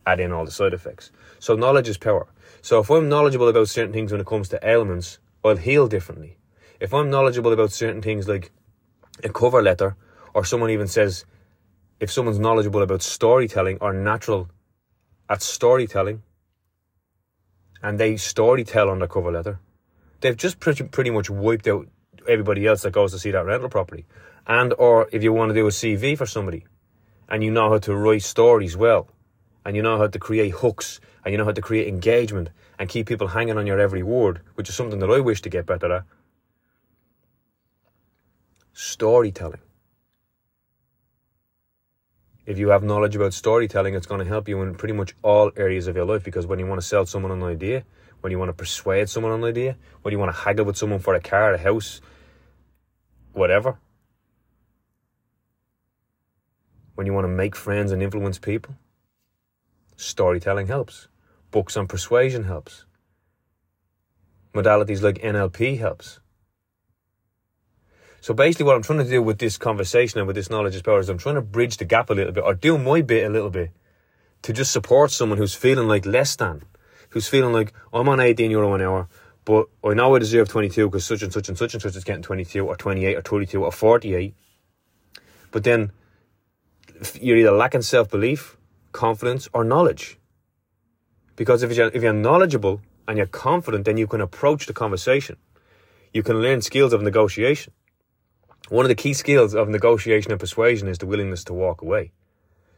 Add 0.07 0.21
in 0.21 0.33
all 0.33 0.45
the 0.45 0.51
side 0.51 0.75
effects. 0.75 1.11
So 1.39 1.57
knowledge 1.57 1.89
is 1.89 1.99
power. 1.99 2.29
So 2.63 2.81
if 2.81 2.91
I'm 2.91 3.09
knowledgeable 3.09 3.49
about 3.49 3.69
certain 3.69 3.93
things 3.93 4.13
when 4.13 4.21
it 4.21 4.27
comes 4.27 4.49
to 4.51 4.69
ailments, 4.69 5.19
I'll 5.45 5.57
heal 5.57 5.89
differently. 5.89 6.39
If 6.81 6.93
I'm 6.95 7.11
knowledgeable 7.11 7.53
about 7.53 7.73
certain 7.73 8.03
things 8.03 8.29
like 8.29 8.53
a 9.23 9.29
cover 9.29 9.63
letter, 9.63 9.97
or 10.35 10.45
someone 10.45 10.71
even 10.71 10.89
says, 10.89 11.25
if 12.01 12.11
someone's 12.11 12.39
knowledgeable 12.39 12.83
about 12.83 13.03
storytelling 13.03 13.79
or 13.81 13.93
natural 13.93 14.49
at 15.29 15.43
storytelling, 15.43 16.23
and 17.83 17.99
they 17.99 18.17
story 18.17 18.65
tell 18.65 18.89
on 18.89 18.99
their 18.99 19.09
cover 19.09 19.31
letter, 19.31 19.61
they've 20.25 20.39
just 20.39 20.59
pretty, 20.59 20.85
pretty 20.85 21.11
much 21.11 21.29
wiped 21.29 21.69
out 21.69 21.87
everybody 22.27 22.67
else 22.67 22.81
that 22.81 22.93
goes 22.93 23.13
to 23.13 23.19
see 23.19 23.31
that 23.31 23.45
rental 23.45 23.69
property. 23.69 24.07
And 24.47 24.73
or 24.79 25.07
if 25.13 25.23
you 25.23 25.35
want 25.35 25.51
to 25.51 25.55
do 25.55 25.67
a 25.67 25.71
CV 25.71 26.17
for 26.17 26.25
somebody 26.25 26.65
and 27.29 27.45
you 27.45 27.51
know 27.51 27.69
how 27.69 27.79
to 27.81 27.95
write 27.95 28.23
stories 28.23 28.75
well 28.75 29.07
and 29.67 29.77
you 29.77 29.83
know 29.83 29.99
how 29.99 30.07
to 30.07 30.19
create 30.19 30.53
hooks 30.53 30.99
and 31.25 31.33
you 31.33 31.39
know 31.39 31.45
how 31.45 31.53
to 31.53 31.61
create 31.61 31.89
engagement 31.89 32.49
and 32.79 32.89
keep 32.89 33.07
people 33.07 33.29
hanging 33.29 33.59
on 33.59 33.67
your 33.67 33.79
every 33.79 34.03
word, 34.03 34.41
which 34.55 34.71
is 34.71 34.75
something 34.75 34.99
that 35.01 35.11
I 35.11 35.21
wish 35.21 35.43
to 35.43 35.51
get 35.51 35.67
better 35.67 35.93
at, 35.93 36.05
storytelling. 38.73 39.61
If 42.47 42.59
you 42.59 42.71
have 42.71 42.83
knowledge 42.83 43.15
about 43.15 43.35
storytelling, 43.35 43.95
it's 43.95 44.07
going 44.07 44.21
to 44.21 44.27
help 44.27 44.49
you 44.49 44.63
in 44.63 44.75
pretty 44.75 44.95
much 44.95 45.15
all 45.23 45.53
areas 45.57 45.87
of 45.87 45.97
your 45.97 46.07
life 46.07 46.25
because 46.25 46.47
when 46.47 46.59
you 46.59 46.67
want 46.67 46.81
to 46.81 46.87
sell 46.87 47.05
someone 47.05 47.33
an 47.33 47.43
idea, 47.43 47.85
when 48.25 48.31
you 48.31 48.39
want 48.39 48.49
to 48.49 48.55
persuade 48.55 49.07
someone 49.11 49.33
on 49.33 49.41
an 49.41 49.51
idea, 49.51 49.77
when 50.01 50.11
you 50.11 50.19
want 50.19 50.35
to 50.35 50.41
haggle 50.41 50.65
with 50.65 50.79
someone 50.79 50.99
for 50.99 51.15
a 51.15 51.21
car, 51.21 51.53
a 51.53 51.59
house, 51.59 52.01
whatever, 53.35 53.77
when 56.95 57.07
you 57.07 57.13
want 57.13 57.27
to 57.27 57.29
make 57.29 57.55
friends 57.55 57.93
and 57.93 58.03
influence 58.03 58.39
people, 58.39 58.77
storytelling 59.97 60.69
helps. 60.69 61.09
Books 61.51 61.77
on 61.77 61.87
persuasion 61.87 62.45
helps. 62.45 62.87
Modalities 64.55 65.03
like 65.03 65.19
NLP 65.19 65.79
helps. 65.79 66.19
So 68.23 68.33
basically, 68.33 68.65
what 68.65 68.75
I'm 68.75 68.83
trying 68.83 69.05
to 69.05 69.11
do 69.11 69.21
with 69.21 69.39
this 69.39 69.59
conversation 69.59 70.19
and 70.19 70.27
with 70.27 70.37
this 70.37 70.49
knowledge 70.49 70.75
is 70.75 70.81
power 70.81 70.99
is 70.99 71.11
I'm 71.11 71.19
trying 71.19 71.35
to 71.35 71.43
bridge 71.43 71.77
the 71.77 71.85
gap 71.85 72.09
a 72.09 72.15
little 72.15 72.33
bit 72.33 72.43
or 72.43 72.55
do 72.55 72.79
my 72.79 73.03
bit 73.03 73.27
a 73.27 73.29
little 73.29 73.51
bit 73.51 73.73
to 74.41 74.55
just 74.55 74.73
support 74.73 75.11
someone 75.11 75.37
who's 75.37 75.55
feeling 75.55 75.89
like 75.89 76.07
less 76.07 76.35
than, 76.37 76.63
who's 77.15 77.29
feeling 77.29 77.53
like 77.53 77.73
oh, 77.93 78.01
I'm 78.01 78.09
on 78.09 78.21
18 78.21 78.51
euro 78.51 78.75
an 78.75 78.83
hour, 78.83 79.09
but 79.45 79.69
I 79.85 79.95
know 79.95 80.15
I 80.15 80.19
deserve 80.19 80.49
22 80.49 80.89
because 80.89 81.07
such 81.07 81.23
and 81.23 81.33
such 81.33 81.49
and 81.49 81.57
such 81.57 81.73
and 81.73 81.83
such 81.83 81.97
is 81.97 82.05
getting 82.05 82.23
22 82.23 82.67
or 82.67 82.77
28 82.77 83.17
or 83.17 83.23
32 83.23 83.65
or 83.65 83.73
48. 83.73 84.35
But 85.53 85.63
then 85.63 85.93
you're 87.21 87.37
either 87.37 87.53
lacking 87.53 87.83
self 87.83 88.11
belief, 88.11 88.57
confidence, 88.91 89.49
or 89.53 89.63
knowledge. 89.63 90.19
Because 91.37 91.63
if 91.63 91.77
you're, 91.77 91.89
if 91.95 92.03
you're 92.03 92.13
knowledgeable 92.13 92.81
and 93.07 93.17
you're 93.17 93.27
confident, 93.27 93.85
then 93.85 93.97
you 93.97 94.09
can 94.09 94.21
approach 94.21 94.67
the 94.67 94.73
conversation. 94.73 95.37
You 96.13 96.25
can 96.25 96.43
learn 96.43 96.63
skills 96.63 96.93
of 96.93 97.01
negotiation. 97.03 97.73
One 98.71 98.85
of 98.85 98.89
the 98.89 98.95
key 98.97 99.15
skills 99.15 99.55
of 99.55 99.69
negotiation 99.69 100.33
and 100.33 100.41
persuasion 100.41 100.89
is 100.89 100.99
the 100.99 101.07
willingness 101.07 101.45
to 101.45 101.53
walk 101.53 101.81
away. 101.81 102.11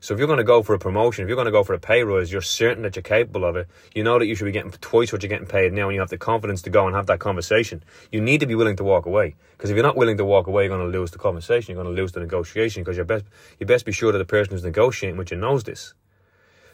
So 0.07 0.15
if 0.15 0.21
you're 0.21 0.29
going 0.29 0.37
to 0.37 0.45
go 0.45 0.63
for 0.63 0.73
a 0.73 0.79
promotion, 0.79 1.25
if 1.25 1.29
you're 1.29 1.35
going 1.35 1.47
to 1.47 1.51
go 1.51 1.65
for 1.65 1.75
a 1.75 1.81
pay 1.81 2.05
rise, 2.05 2.31
you're 2.31 2.41
certain 2.41 2.85
that 2.85 2.95
you're 2.95 3.03
capable 3.03 3.45
of 3.45 3.57
it. 3.57 3.67
You 3.93 4.05
know 4.05 4.21
that 4.21 4.27
you 4.27 4.37
should 4.37 4.45
be 4.45 4.53
getting 4.53 4.71
twice 4.71 5.13
what 5.13 5.21
you're 5.21 5.29
getting 5.29 5.49
paid 5.49 5.73
now, 5.73 5.89
and 5.89 5.95
you 5.95 6.01
have 6.01 6.11
the 6.11 6.17
confidence 6.17 6.63
to 6.63 6.71
go 6.71 6.87
and 6.87 6.95
have 6.95 7.09
that 7.09 7.19
conversation. 7.19 7.83
You 8.13 8.21
need 8.21 8.39
to 8.39 8.47
be 8.47 8.55
willing 8.55 8.77
to 8.77 8.85
walk 8.85 9.07
away, 9.07 9.35
because 9.57 9.69
if 9.69 9.75
you're 9.75 9.83
not 9.83 9.97
willing 9.97 10.17
to 10.19 10.25
walk 10.25 10.47
away, 10.47 10.63
you're 10.63 10.79
going 10.79 10.93
to 10.93 10.97
lose 10.97 11.11
the 11.11 11.19
conversation. 11.19 11.75
You're 11.75 11.83
going 11.83 11.93
to 11.93 12.01
lose 12.01 12.13
the 12.13 12.21
negotiation, 12.21 12.85
because 12.85 12.97
you 12.97 13.03
best 13.03 13.25
you 13.59 13.67
best 13.67 13.85
be 13.85 13.91
sure 13.91 14.13
that 14.13 14.19
the 14.19 14.25
person 14.25 14.53
who's 14.53 14.63
negotiating 14.63 15.17
with 15.17 15.33
you 15.33 15.39
knows 15.39 15.65
this. 15.65 15.93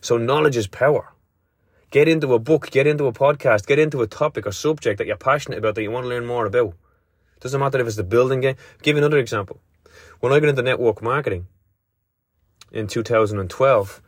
So 0.02 0.18
knowledge 0.18 0.58
is 0.58 0.66
power. 0.66 1.14
Get 1.90 2.08
into 2.08 2.34
a 2.34 2.38
book, 2.38 2.68
get 2.70 2.86
into 2.86 3.06
a 3.06 3.14
podcast, 3.14 3.66
get 3.66 3.78
into 3.78 4.02
a 4.02 4.06
topic 4.06 4.46
or 4.46 4.52
subject 4.52 4.98
that 4.98 5.06
you're 5.06 5.16
passionate 5.16 5.56
about 5.56 5.74
that 5.76 5.82
you 5.82 5.90
want 5.90 6.04
to 6.04 6.10
learn 6.10 6.26
more 6.26 6.44
about. 6.44 6.74
Doesn't 7.40 7.58
matter 7.58 7.80
if 7.80 7.86
it's 7.86 7.96
the 7.96 8.04
building 8.04 8.42
game. 8.42 8.56
give 8.82 8.96
you 8.96 9.02
another 9.02 9.16
example. 9.16 9.58
When 10.20 10.34
I 10.34 10.38
got 10.38 10.50
into 10.50 10.60
network 10.60 11.00
marketing 11.00 11.46
in 12.72 12.86
2012, 12.86 14.02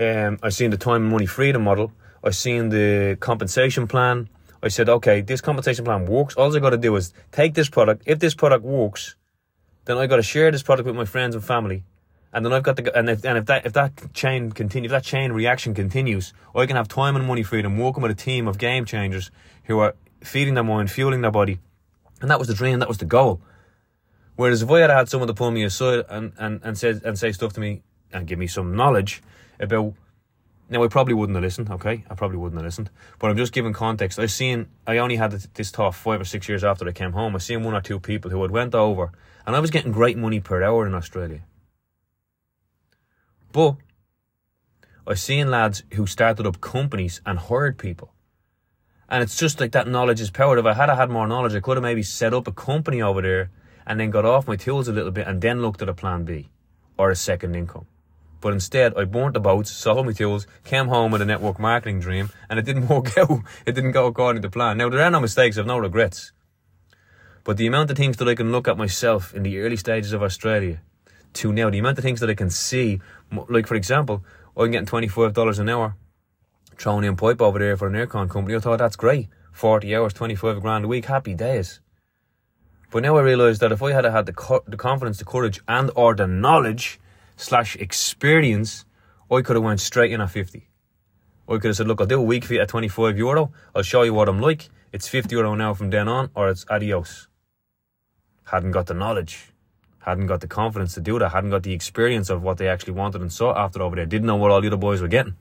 um, 0.00 0.38
I 0.42 0.48
seen 0.48 0.70
the 0.70 0.76
time 0.76 1.02
and 1.02 1.10
money 1.10 1.26
freedom 1.26 1.62
model. 1.62 1.92
I 2.22 2.30
seen 2.30 2.70
the 2.70 3.16
compensation 3.20 3.86
plan. 3.86 4.28
I 4.62 4.68
said, 4.68 4.88
okay, 4.88 5.20
this 5.20 5.40
compensation 5.40 5.84
plan 5.84 6.06
works. 6.06 6.34
All 6.34 6.54
I 6.54 6.58
got 6.58 6.70
to 6.70 6.78
do 6.78 6.96
is 6.96 7.12
take 7.32 7.54
this 7.54 7.68
product. 7.68 8.02
If 8.06 8.18
this 8.18 8.34
product 8.34 8.64
works, 8.64 9.14
then 9.84 9.98
I 9.98 10.06
got 10.06 10.16
to 10.16 10.22
share 10.22 10.50
this 10.50 10.62
product 10.62 10.86
with 10.86 10.96
my 10.96 11.04
friends 11.04 11.34
and 11.34 11.44
family. 11.44 11.84
And 12.32 12.44
then 12.44 12.52
I've 12.52 12.64
got 12.64 12.76
to, 12.78 12.98
and 12.98 13.08
if, 13.08 13.24
and 13.24 13.38
if 13.38 13.46
that, 13.46 13.64
if 13.64 13.74
that 13.74 14.12
chain 14.12 14.50
continue, 14.50 14.88
if 14.88 14.90
that 14.90 15.04
chain 15.04 15.32
reaction 15.32 15.74
continues, 15.74 16.32
I 16.54 16.66
can 16.66 16.76
have 16.76 16.88
time 16.88 17.14
and 17.14 17.26
money 17.26 17.44
freedom 17.44 17.78
working 17.78 18.02
with 18.02 18.10
a 18.10 18.16
team 18.16 18.48
of 18.48 18.58
game 18.58 18.84
changers 18.84 19.30
who 19.64 19.78
are 19.78 19.94
feeding 20.20 20.54
their 20.54 20.64
mind, 20.64 20.90
fueling 20.90 21.20
their 21.20 21.30
body, 21.30 21.60
and 22.20 22.30
that 22.30 22.38
was 22.38 22.48
the 22.48 22.54
dream, 22.54 22.80
that 22.80 22.88
was 22.88 22.98
the 22.98 23.04
goal. 23.04 23.40
Whereas 24.36 24.62
if 24.62 24.70
I 24.70 24.80
had 24.80 24.90
had 24.90 25.08
someone 25.08 25.28
to 25.28 25.34
pull 25.34 25.50
me 25.50 25.62
aside 25.62 26.04
and, 26.08 26.32
and, 26.38 26.60
and 26.64 26.76
say 26.76 27.00
and 27.04 27.18
say 27.18 27.32
stuff 27.32 27.52
to 27.54 27.60
me 27.60 27.82
and 28.12 28.26
give 28.26 28.38
me 28.38 28.46
some 28.46 28.74
knowledge 28.74 29.22
about 29.60 29.94
now 30.68 30.82
I 30.82 30.88
probably 30.88 31.14
wouldn't 31.14 31.36
have 31.36 31.44
listened, 31.44 31.70
okay? 31.70 32.04
I 32.10 32.14
probably 32.14 32.38
wouldn't 32.38 32.58
have 32.58 32.64
listened. 32.64 32.90
But 33.18 33.30
I'm 33.30 33.36
just 33.36 33.52
giving 33.52 33.72
context. 33.72 34.18
I 34.18 34.26
seen 34.26 34.66
I 34.86 34.98
only 34.98 35.16
had 35.16 35.30
this 35.32 35.70
thought 35.70 35.94
five 35.94 36.20
or 36.20 36.24
six 36.24 36.48
years 36.48 36.64
after 36.64 36.88
I 36.88 36.92
came 36.92 37.12
home. 37.12 37.36
I 37.36 37.38
seen 37.38 37.62
one 37.62 37.74
or 37.74 37.80
two 37.80 38.00
people 38.00 38.30
who 38.30 38.42
had 38.42 38.50
went 38.50 38.74
over 38.74 39.12
and 39.46 39.54
I 39.54 39.60
was 39.60 39.70
getting 39.70 39.92
great 39.92 40.16
money 40.16 40.40
per 40.40 40.62
hour 40.62 40.86
in 40.86 40.94
Australia. 40.94 41.42
But 43.52 43.76
I 45.06 45.14
seen 45.14 45.50
lads 45.50 45.84
who 45.92 46.06
started 46.06 46.46
up 46.46 46.60
companies 46.60 47.20
and 47.24 47.38
hired 47.38 47.78
people. 47.78 48.12
And 49.08 49.22
it's 49.22 49.36
just 49.36 49.60
like 49.60 49.72
that 49.72 49.86
knowledge 49.86 50.20
is 50.20 50.30
power. 50.30 50.58
If 50.58 50.64
I 50.64 50.72
had 50.72 50.88
had 50.88 51.10
more 51.10 51.28
knowledge, 51.28 51.54
I 51.54 51.60
could 51.60 51.76
have 51.76 51.82
maybe 51.82 52.02
set 52.02 52.32
up 52.32 52.48
a 52.48 52.52
company 52.52 53.02
over 53.02 53.20
there 53.20 53.50
and 53.86 54.00
then 54.00 54.10
got 54.10 54.24
off 54.24 54.48
my 54.48 54.56
tools 54.56 54.88
a 54.88 54.92
little 54.92 55.10
bit 55.10 55.26
and 55.26 55.40
then 55.40 55.62
looked 55.62 55.82
at 55.82 55.88
a 55.88 55.94
plan 55.94 56.24
B 56.24 56.50
or 56.96 57.10
a 57.10 57.16
second 57.16 57.54
income. 57.54 57.86
But 58.40 58.52
instead, 58.52 58.94
I 58.96 59.04
burnt 59.04 59.34
the 59.34 59.40
boats, 59.40 59.70
sold 59.70 60.04
my 60.04 60.12
tools, 60.12 60.46
came 60.64 60.88
home 60.88 61.10
with 61.10 61.22
a 61.22 61.24
network 61.24 61.58
marketing 61.58 62.00
dream, 62.00 62.28
and 62.50 62.58
it 62.58 62.66
didn't 62.66 62.88
work 62.94 63.16
out. 63.16 63.40
It 63.64 63.72
didn't 63.72 63.92
go 63.92 64.06
according 64.06 64.42
to 64.42 64.50
plan. 64.50 64.76
Now, 64.76 64.90
there 64.90 65.00
are 65.00 65.10
no 65.10 65.20
mistakes, 65.20 65.56
I 65.56 65.60
have 65.60 65.66
no 65.66 65.78
regrets. 65.78 66.32
But 67.42 67.56
the 67.56 67.66
amount 67.66 67.90
of 67.90 67.96
things 67.96 68.18
that 68.18 68.28
I 68.28 68.34
can 68.34 68.52
look 68.52 68.68
at 68.68 68.76
myself 68.76 69.34
in 69.34 69.42
the 69.42 69.58
early 69.60 69.76
stages 69.76 70.12
of 70.12 70.22
Australia 70.22 70.80
to 71.34 71.52
now, 71.52 71.70
the 71.70 71.78
amount 71.78 71.98
of 71.98 72.04
things 72.04 72.20
that 72.20 72.30
I 72.30 72.34
can 72.34 72.50
see, 72.50 73.00
like 73.48 73.66
for 73.66 73.74
example, 73.74 74.24
I'm 74.56 74.70
getting 74.70 74.86
$25 74.86 75.58
an 75.58 75.68
hour 75.68 75.96
throwing 76.76 77.04
in 77.04 77.16
pipe 77.16 77.40
over 77.40 77.58
there 77.58 77.76
for 77.76 77.86
an 77.86 77.94
aircon 77.94 78.28
company. 78.28 78.56
I 78.56 78.60
thought 78.60 78.78
that's 78.78 78.96
great. 78.96 79.28
40 79.52 79.94
hours, 79.94 80.12
25 80.12 80.60
grand 80.60 80.84
a 80.84 80.88
week, 80.88 81.06
happy 81.06 81.34
days. 81.34 81.80
But 82.94 83.02
now 83.02 83.16
I 83.16 83.22
realise 83.22 83.58
that 83.58 83.72
if 83.72 83.82
I 83.82 83.90
had 83.90 84.04
had 84.04 84.26
the, 84.26 84.32
co- 84.32 84.62
the 84.68 84.76
confidence, 84.76 85.18
the 85.18 85.24
courage, 85.24 85.60
and 85.66 85.90
or 85.96 86.14
the 86.14 86.28
knowledge 86.28 87.00
slash 87.34 87.74
experience, 87.74 88.84
I 89.28 89.42
could 89.42 89.56
have 89.56 89.64
went 89.64 89.80
straight 89.80 90.12
in 90.12 90.20
at 90.20 90.30
50. 90.30 90.68
I 91.48 91.52
could 91.54 91.64
have 91.64 91.76
said, 91.76 91.88
look, 91.88 92.00
I'll 92.00 92.06
do 92.06 92.20
a 92.20 92.22
week 92.22 92.44
for 92.44 92.54
you 92.54 92.60
at 92.60 92.68
25 92.68 93.18
euro. 93.18 93.50
I'll 93.74 93.82
show 93.82 94.02
you 94.04 94.14
what 94.14 94.28
I'm 94.28 94.40
like. 94.40 94.68
It's 94.92 95.08
50 95.08 95.34
euro 95.34 95.56
now 95.56 95.74
from 95.74 95.90
then 95.90 96.06
on, 96.06 96.30
or 96.36 96.48
it's 96.48 96.64
adios. 96.70 97.26
Hadn't 98.44 98.70
got 98.70 98.86
the 98.86 98.94
knowledge. 98.94 99.48
Hadn't 99.98 100.28
got 100.28 100.40
the 100.40 100.46
confidence 100.46 100.94
to 100.94 101.00
do 101.00 101.18
that. 101.18 101.30
Hadn't 101.30 101.50
got 101.50 101.64
the 101.64 101.72
experience 101.72 102.30
of 102.30 102.44
what 102.44 102.58
they 102.58 102.68
actually 102.68 102.92
wanted 102.92 103.22
and 103.22 103.32
sought 103.32 103.56
after 103.56 103.82
over 103.82 103.96
there. 103.96 104.06
Didn't 104.06 104.28
know 104.28 104.36
what 104.36 104.52
all 104.52 104.60
the 104.60 104.68
other 104.68 104.76
boys 104.76 105.02
were 105.02 105.08
getting. 105.08 105.34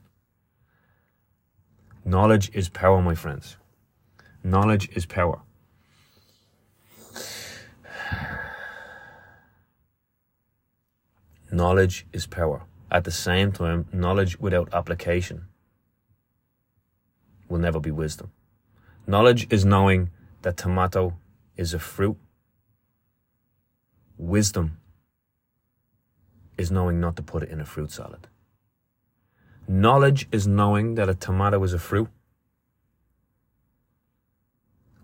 Knowledge 2.04 2.50
is 2.56 2.68
power, 2.68 3.00
my 3.00 3.14
friends. 3.14 3.58
Knowledge 4.44 4.90
is 4.96 5.06
power. 5.06 5.44
Knowledge 11.54 12.08
is 12.12 12.26
power. 12.26 12.64
At 12.90 13.04
the 13.04 13.12
same 13.12 13.52
time, 13.52 13.86
knowledge 13.94 14.40
without 14.40 14.74
application 14.74 15.46
will 17.48 17.60
never 17.60 17.80
be 17.80 17.92
wisdom. 17.92 18.32
Knowledge 19.06 19.46
is 19.52 19.64
knowing 19.64 20.10
that 20.42 20.58
tomato 20.58 21.14
is 21.56 21.76
a 21.76 21.78
fruit. 21.78 22.18
Wisdom 24.18 24.80
is 26.58 26.72
knowing 26.72 27.00
not 27.00 27.16
to 27.18 27.22
put 27.22 27.44
it 27.44 27.50
in 27.50 27.62
a 27.62 27.66
fruit 27.66 27.92
salad. 27.92 28.28
Knowledge 29.68 30.28
is 30.32 30.48
knowing 30.48 30.96
that 30.96 31.08
a 31.08 31.14
tomato 31.14 31.64
is 31.64 31.74
a 31.74 31.80
fruit. 31.80 32.10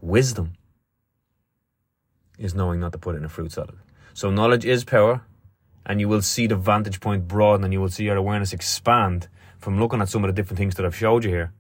Wisdom 0.02 0.54
is 2.40 2.56
knowing 2.56 2.80
not 2.80 2.92
to 2.94 2.98
put 2.98 3.14
it 3.14 3.20
in 3.20 3.26
a 3.26 3.30
fruit 3.30 3.52
salad. 3.52 3.78
So 4.16 4.32
knowledge 4.32 4.66
is 4.66 4.84
power, 4.84 5.22
and 5.86 6.00
you 6.00 6.08
will 6.08 6.22
see 6.22 6.48
the 6.48 6.56
vantage 6.56 7.00
point 7.00 7.28
broaden 7.28 7.64
and 7.64 7.74
you 7.74 7.82
will 7.82 7.90
see 7.90 8.06
your 8.06 8.16
awareness 8.16 8.54
expand 8.54 9.28
from 9.58 9.80
looking 9.80 10.02
at 10.02 10.10
some 10.10 10.24
of 10.24 10.30
the 10.30 10.34
different 10.34 10.58
things 10.58 10.76
that 10.76 10.86
I've 10.86 10.96
showed 10.96 11.24
you 11.24 11.30
here. 11.30 11.54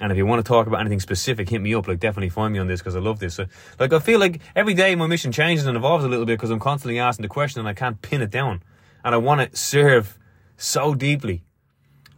And 0.00 0.10
if 0.10 0.16
you 0.16 0.24
want 0.24 0.44
to 0.44 0.48
talk 0.48 0.66
about 0.66 0.80
anything 0.80 1.00
specific, 1.00 1.50
hit 1.50 1.60
me 1.60 1.74
up. 1.74 1.86
Like, 1.86 2.00
definitely 2.00 2.30
find 2.30 2.54
me 2.54 2.58
on 2.58 2.66
this 2.66 2.80
because 2.80 2.96
I 2.96 3.00
love 3.00 3.18
this. 3.18 3.34
So, 3.34 3.46
like, 3.78 3.92
I 3.92 3.98
feel 3.98 4.18
like 4.18 4.40
every 4.56 4.72
day 4.72 4.94
my 4.94 5.06
mission 5.06 5.30
changes 5.30 5.66
and 5.66 5.76
evolves 5.76 6.04
a 6.04 6.08
little 6.08 6.24
bit 6.24 6.38
because 6.38 6.50
I'm 6.50 6.58
constantly 6.58 6.98
asking 6.98 7.24
the 7.24 7.28
question 7.28 7.60
and 7.60 7.68
I 7.68 7.74
can't 7.74 8.00
pin 8.00 8.22
it 8.22 8.30
down. 8.30 8.62
And 9.04 9.14
I 9.14 9.18
want 9.18 9.50
to 9.50 9.56
serve 9.56 10.18
so 10.56 10.94
deeply. 10.94 11.42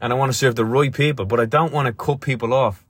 And 0.01 0.13
I 0.13 0.17
want 0.17 0.31
to 0.31 0.39
serve 0.39 0.55
the 0.55 0.65
right 0.65 0.93
people, 0.93 1.27
but 1.27 1.41
I 1.41 1.45
don't 1.45 1.73
want 1.73 1.87
to 1.87 1.93
cut 1.93 2.21
people 2.21 2.55
off. 2.55 2.85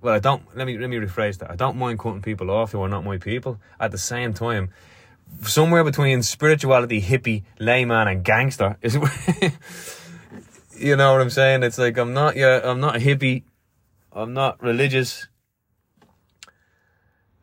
Well, 0.00 0.14
I 0.14 0.18
don't, 0.18 0.56
let 0.56 0.66
me, 0.66 0.76
let 0.76 0.90
me 0.90 0.96
rephrase 0.96 1.38
that. 1.38 1.50
I 1.50 1.54
don't 1.54 1.76
mind 1.76 2.00
cutting 2.00 2.22
people 2.22 2.50
off 2.50 2.72
who 2.72 2.82
are 2.82 2.88
not 2.88 3.04
my 3.04 3.18
people. 3.18 3.60
At 3.78 3.92
the 3.92 3.98
same 3.98 4.34
time, 4.34 4.70
somewhere 5.40 5.84
between 5.84 6.22
spirituality, 6.22 7.00
hippie, 7.00 7.44
layman, 7.58 8.08
and 8.08 8.24
gangster 8.24 8.76
is, 8.82 8.94
you 10.76 10.96
know 10.96 11.12
what 11.12 11.20
I'm 11.20 11.30
saying? 11.30 11.62
It's 11.62 11.78
like, 11.78 11.96
I'm 11.98 12.12
not, 12.12 12.36
yeah, 12.36 12.60
I'm 12.62 12.80
not 12.80 12.96
a 12.96 12.98
hippie. 12.98 13.44
I'm 14.12 14.34
not 14.34 14.62
religious. 14.62 15.26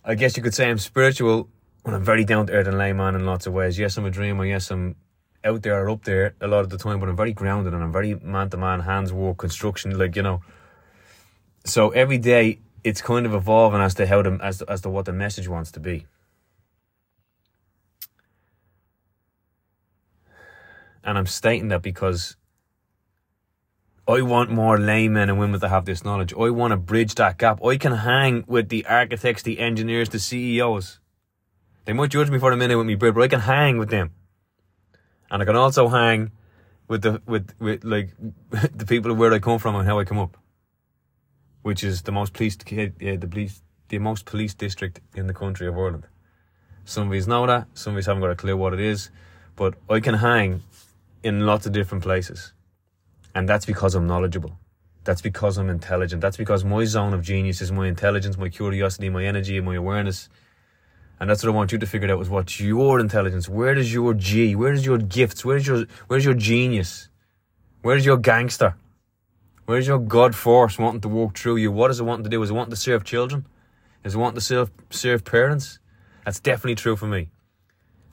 I 0.04 0.16
guess 0.16 0.38
you 0.38 0.44
could 0.44 0.54
say 0.54 0.70
I'm 0.70 0.78
spiritual 0.78 1.50
when 1.84 1.96
I'm 1.96 2.04
very 2.04 2.24
down 2.24 2.48
to 2.48 2.54
earth 2.54 2.68
and 2.68 2.78
layman 2.78 3.16
in 3.16 3.26
lots 3.26 3.48
of 3.48 3.54
ways. 3.54 3.80
Yes, 3.80 3.98
I'm 3.98 4.06
a 4.06 4.12
dreamer. 4.12 4.46
Yes, 4.46 4.70
I'm 4.72 4.96
out 5.44 5.64
there 5.64 5.84
or 5.84 5.90
up 5.90 6.04
there 6.04 6.36
a 6.42 6.48
lot 6.48 6.62
of 6.62 6.70
the 6.70 6.78
time, 6.78 7.00
but 7.00 7.10
I'm 7.10 7.16
very 7.16 7.34
grounded 7.34 7.74
and 7.74 7.84
I'm 7.84 7.92
very 7.92 8.16
man 8.16 8.50
to 8.52 8.58
man, 8.58 8.82
hands 8.82 9.12
work, 9.12 9.38
construction, 9.38 9.98
like, 9.98 10.16
you 10.16 10.22
know. 10.22 10.42
So 11.66 11.90
every 11.90 12.18
day 12.18 12.60
it's 12.84 13.02
kind 13.02 13.26
of 13.26 13.34
evolving 13.34 13.82
as 13.82 13.96
to 13.96 14.08
how 14.08 14.22
the, 14.22 14.38
as 14.42 14.60
to, 14.60 14.70
as 14.70 14.82
to 14.82 14.90
what 14.90 15.06
the 15.06 15.14
message 15.14 15.48
wants 15.48 15.72
to 15.72 15.80
be. 15.80 16.06
And 21.04 21.18
I'm 21.18 21.26
stating 21.26 21.70
that 21.70 21.82
because 21.82 22.36
I 24.08 24.22
want 24.22 24.50
more 24.50 24.80
laymen 24.80 25.30
and 25.30 25.38
women 25.38 25.60
to 25.60 25.70
have 25.70 25.86
this 25.86 26.04
knowledge. 26.04 26.34
I 26.34 26.50
want 26.50 26.72
to 26.72 26.78
bridge 26.78 27.14
that 27.16 27.38
gap. 27.38 27.64
I 27.64 27.78
can 27.78 27.92
hang 27.92 28.44
with 28.48 28.70
the 28.70 28.86
architects, 28.88 29.44
the 29.44 29.60
engineers, 29.60 30.10
the 30.10 30.18
CEOs. 30.18 31.00
They 31.86 31.94
might 31.94 32.10
judge 32.10 32.32
me 32.32 32.40
for 32.40 32.52
a 32.52 32.58
minute 32.58 32.78
with 32.78 32.88
me, 32.88 32.96
but 32.96 33.16
I 33.18 33.28
can 33.28 33.42
hang 33.42 33.78
with 33.78 33.90
them. 33.90 34.12
And 35.30 35.44
I 35.44 35.46
can 35.46 35.56
also 35.56 35.90
hang 35.90 36.32
with 36.88 37.04
the 37.04 37.22
with, 37.28 37.54
with 37.60 37.84
like 37.84 38.10
the 38.76 38.86
people 38.86 39.12
of 39.12 39.20
where 39.20 39.32
I 39.32 39.40
come 39.40 39.60
from 39.60 39.76
and 39.76 39.88
how 39.88 40.00
I 40.00 40.06
come 40.06 40.18
up. 40.18 40.38
Which 41.62 41.84
is 41.84 42.02
the 42.02 42.12
most 42.12 42.34
policed 42.34 42.64
uh, 42.74 42.88
the 42.98 43.28
police 43.30 43.62
the 43.90 44.00
most 44.00 44.26
police 44.26 44.56
district 44.56 45.02
in 45.16 45.28
the 45.28 45.34
country 45.34 45.68
of 45.68 45.78
Ireland. 45.78 46.08
Some 46.84 47.10
of 47.10 47.14
you 47.14 47.26
know 47.28 47.46
that, 47.46 47.68
some 47.76 47.96
of 47.96 48.04
you 48.04 48.10
haven't 48.10 48.22
got 48.22 48.32
a 48.32 48.36
clue 48.36 48.58
what 48.58 48.74
it 48.74 48.80
is, 48.80 49.12
but 49.56 49.76
I 49.88 50.00
can 50.00 50.16
hang 50.16 50.64
in 51.24 51.46
lots 51.46 51.66
of 51.66 51.72
different 51.72 52.04
places. 52.04 52.54
And 53.36 53.48
that's 53.48 53.66
because 53.66 53.96
I'm 53.96 54.08
knowledgeable. 54.08 54.58
That's 55.04 55.22
because 55.22 55.58
I'm 55.58 55.70
intelligent. 55.70 56.22
That's 56.22 56.38
because 56.38 56.64
my 56.64 56.84
zone 56.86 57.14
of 57.14 57.22
genius 57.22 57.62
is 57.62 57.72
my 57.72 57.88
intelligence, 57.88 58.38
my 58.38 58.50
curiosity, 58.50 59.10
my 59.10 59.26
energy, 59.26 59.58
and 59.58 59.66
my 59.66 59.76
awareness. 59.76 60.30
And 61.20 61.30
that's 61.30 61.44
what 61.44 61.52
I 61.52 61.56
want 61.56 61.72
you 61.72 61.78
to 61.78 61.86
figure 61.86 62.12
out 62.12 62.22
is 62.22 62.30
what's 62.30 62.60
your 62.60 63.00
intelligence? 63.00 63.50
Where 63.50 63.76
does 63.76 63.94
your 63.94 64.14
G? 64.14 64.56
Where 64.56 64.72
does 64.72 64.86
your 64.86 64.98
gifts? 64.98 65.44
Where's 65.44 65.68
your 65.68 65.86
where's 66.08 66.26
your 66.26 66.34
genius? 66.34 67.10
Where's 67.82 68.06
your 68.06 68.18
gangster? 68.18 68.76
Where's 69.66 69.88
your 69.88 70.00
God 70.00 70.34
force 70.36 70.80
wanting 70.80 71.02
to 71.02 71.10
walk 71.10 71.38
through 71.38 71.58
you? 71.58 71.72
What 71.72 71.92
is 71.92 72.00
it 72.00 72.04
wanting 72.04 72.24
to 72.24 72.30
do? 72.30 72.42
Is 72.42 72.50
it 72.50 72.54
wanting 72.54 72.72
to 72.72 72.78
serve 72.78 73.04
children? 73.04 73.46
Is 74.04 74.16
it 74.16 74.18
wanting 74.18 74.36
to 74.36 74.42
serve 74.42 74.72
serve 74.90 75.26
parents? 75.26 75.80
That's 76.24 76.40
definitely 76.40 76.76
true 76.76 76.96
for 76.96 77.08
me. 77.08 77.30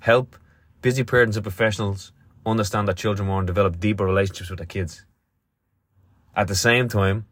Help 0.00 0.36
busy 0.82 1.04
parents 1.04 1.36
and 1.36 1.44
professionals 1.44 2.12
understand 2.50 2.88
that 2.88 2.96
children 2.96 3.28
want 3.28 3.46
to 3.46 3.52
develop 3.52 3.80
deeper 3.80 4.04
relationships 4.04 4.50
with 4.50 4.58
their 4.58 4.66
kids. 4.66 5.04
At 6.34 6.48
the 6.48 6.54
same 6.54 6.88
time, 6.88 7.26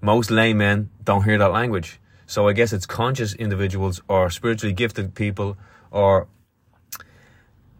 most 0.00 0.30
laymen 0.30 0.90
don't 1.02 1.24
hear 1.24 1.38
that 1.38 1.52
language. 1.52 2.00
So 2.26 2.46
I 2.46 2.52
guess 2.52 2.72
it's 2.72 2.86
conscious 2.86 3.34
individuals 3.34 4.02
or 4.08 4.28
spiritually 4.30 4.74
gifted 4.74 5.14
people 5.14 5.56
or 5.90 6.28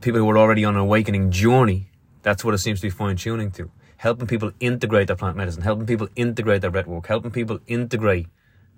people 0.00 0.20
who 0.20 0.30
are 0.30 0.38
already 0.38 0.64
on 0.64 0.74
an 0.74 0.80
awakening 0.80 1.30
journey. 1.30 1.90
That's 2.22 2.44
what 2.44 2.54
it 2.54 2.58
seems 2.58 2.80
to 2.80 2.86
be 2.86 2.90
fine 2.90 3.16
tuning 3.16 3.50
to. 3.52 3.70
Helping 3.98 4.26
people 4.26 4.52
integrate 4.60 5.08
their 5.08 5.16
plant 5.16 5.36
medicine, 5.36 5.62
helping 5.62 5.86
people 5.86 6.08
integrate 6.16 6.62
their 6.62 6.70
breath 6.70 6.86
work, 6.86 7.06
helping 7.08 7.30
people 7.30 7.58
integrate 7.66 8.28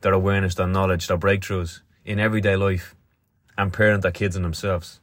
their 0.00 0.12
awareness, 0.12 0.54
their 0.54 0.66
knowledge, 0.66 1.06
their 1.06 1.18
breakthroughs 1.18 1.82
in 2.04 2.18
everyday 2.18 2.56
life 2.56 2.94
and 3.56 3.72
parent 3.72 4.02
their 4.02 4.12
kids 4.12 4.34
and 4.34 4.44
themselves. 4.44 5.00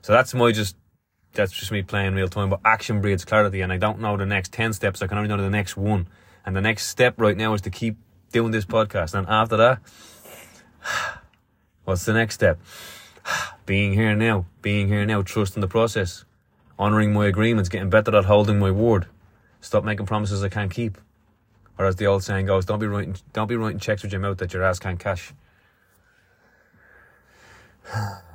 So 0.00 0.12
that's 0.12 0.32
my 0.32 0.52
just 0.52 0.76
that's 1.38 1.52
just 1.52 1.70
me 1.70 1.82
playing 1.82 2.14
real 2.14 2.28
time. 2.28 2.50
But 2.50 2.60
action 2.64 3.00
breeds 3.00 3.24
clarity, 3.24 3.62
and 3.62 3.72
I 3.72 3.78
don't 3.78 4.00
know 4.00 4.16
the 4.16 4.26
next 4.26 4.52
ten 4.52 4.72
steps. 4.72 5.00
I 5.00 5.06
can 5.06 5.16
only 5.16 5.28
know 5.28 5.36
the 5.38 5.48
next 5.48 5.76
one. 5.76 6.08
And 6.44 6.54
the 6.56 6.60
next 6.60 6.88
step 6.88 7.14
right 7.18 7.36
now 7.36 7.54
is 7.54 7.60
to 7.62 7.70
keep 7.70 7.96
doing 8.32 8.50
this 8.50 8.64
podcast. 8.64 9.14
And 9.14 9.26
after 9.28 9.56
that, 9.56 9.78
what's 11.84 12.04
the 12.04 12.12
next 12.12 12.34
step? 12.34 12.58
Being 13.66 13.92
here 13.94 14.14
now, 14.14 14.46
being 14.62 14.88
here 14.88 15.04
now, 15.04 15.22
trusting 15.22 15.60
the 15.60 15.68
process, 15.68 16.24
honoring 16.78 17.12
my 17.12 17.26
agreements, 17.26 17.68
getting 17.68 17.90
better 17.90 18.16
at 18.16 18.24
holding 18.24 18.58
my 18.58 18.70
word. 18.70 19.06
Stop 19.60 19.84
making 19.84 20.06
promises 20.06 20.42
I 20.42 20.48
can't 20.48 20.70
keep. 20.70 20.98
Or 21.78 21.84
as 21.84 21.96
the 21.96 22.06
old 22.06 22.24
saying 22.24 22.46
goes, 22.46 22.64
don't 22.64 22.78
be 22.78 22.86
writing, 22.86 23.16
don't 23.34 23.46
be 23.46 23.56
writing 23.56 23.78
checks 23.78 24.02
with 24.02 24.10
your 24.10 24.22
mouth 24.22 24.38
that 24.38 24.54
your 24.54 24.64
ass 24.64 24.78
can't 24.78 24.98
cash. 24.98 25.32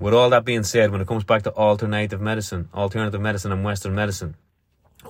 With 0.00 0.14
all 0.14 0.30
that 0.30 0.44
being 0.44 0.62
said, 0.62 0.92
when 0.92 1.00
it 1.00 1.08
comes 1.08 1.24
back 1.24 1.42
to 1.42 1.52
alternative 1.54 2.20
medicine, 2.20 2.68
alternative 2.72 3.20
medicine 3.20 3.50
and 3.50 3.64
Western 3.64 3.96
medicine, 3.96 4.36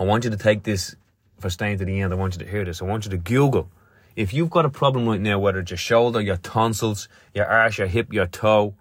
I 0.00 0.04
want 0.04 0.24
you 0.24 0.30
to 0.30 0.36
take 0.38 0.62
this 0.62 0.96
for 1.38 1.50
staying 1.50 1.76
to 1.78 1.84
the 1.84 2.00
end. 2.00 2.10
I 2.14 2.16
want 2.16 2.38
you 2.38 2.44
to 2.44 2.50
hear 2.50 2.64
this. 2.64 2.80
I 2.80 2.86
want 2.86 3.04
you 3.04 3.10
to 3.10 3.18
Google. 3.18 3.70
If 4.16 4.32
you've 4.32 4.48
got 4.48 4.64
a 4.64 4.70
problem 4.70 5.06
right 5.06 5.20
now, 5.20 5.38
whether 5.38 5.58
it's 5.58 5.70
your 5.70 5.76
shoulder, 5.76 6.22
your 6.22 6.38
tonsils, 6.38 7.06
your 7.34 7.44
arse, 7.44 7.76
your 7.76 7.86
hip, 7.86 8.14
your 8.14 8.26
toe, 8.26 8.74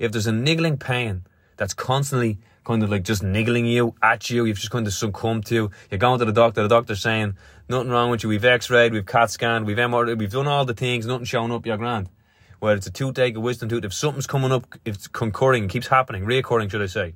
if 0.00 0.10
there's 0.10 0.26
a 0.26 0.32
niggling 0.32 0.76
pain 0.76 1.22
that's 1.56 1.72
constantly 1.72 2.38
kind 2.64 2.82
of 2.82 2.90
like 2.90 3.04
just 3.04 3.22
niggling 3.22 3.64
you 3.64 3.94
at 4.02 4.28
you, 4.30 4.46
you've 4.46 4.58
just 4.58 4.72
kind 4.72 4.88
of 4.88 4.92
succumbed 4.92 5.46
to, 5.46 5.70
you're 5.88 5.98
going 5.98 6.18
to 6.18 6.24
the 6.24 6.32
doctor, 6.32 6.62
the 6.62 6.68
doctor's 6.68 7.00
saying, 7.00 7.36
nothing 7.68 7.90
wrong 7.90 8.10
with 8.10 8.24
you, 8.24 8.28
we've 8.28 8.44
x-rayed, 8.44 8.92
we've 8.92 9.06
CAT 9.06 9.30
scanned, 9.30 9.66
we've 9.66 9.76
MRI, 9.76 10.18
we've 10.18 10.32
done 10.32 10.48
all 10.48 10.64
the 10.64 10.74
things, 10.74 11.06
nothing 11.06 11.26
showing 11.26 11.52
up, 11.52 11.64
you're 11.64 11.76
grand 11.76 12.08
whether 12.60 12.76
it's 12.76 12.86
a 12.86 12.92
toothache, 12.92 13.36
a 13.36 13.40
wisdom 13.40 13.68
tooth, 13.68 13.84
if 13.84 13.92
something's 13.92 14.26
coming 14.26 14.52
up, 14.52 14.66
if 14.84 14.94
it's 14.94 15.08
concurring, 15.08 15.68
keeps 15.68 15.88
happening, 15.88 16.24
reoccurring, 16.24 16.70
should 16.70 16.82
I 16.82 16.86
say, 16.86 17.14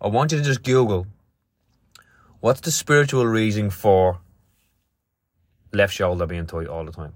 I 0.00 0.08
want 0.08 0.32
you 0.32 0.38
to 0.38 0.44
just 0.44 0.62
Google 0.62 1.06
what's 2.40 2.60
the 2.60 2.70
spiritual 2.70 3.26
reason 3.26 3.70
for 3.70 4.20
left 5.72 5.92
shoulder 5.92 6.26
being 6.26 6.46
tight 6.46 6.66
all 6.66 6.84
the 6.84 6.92
time, 6.92 7.14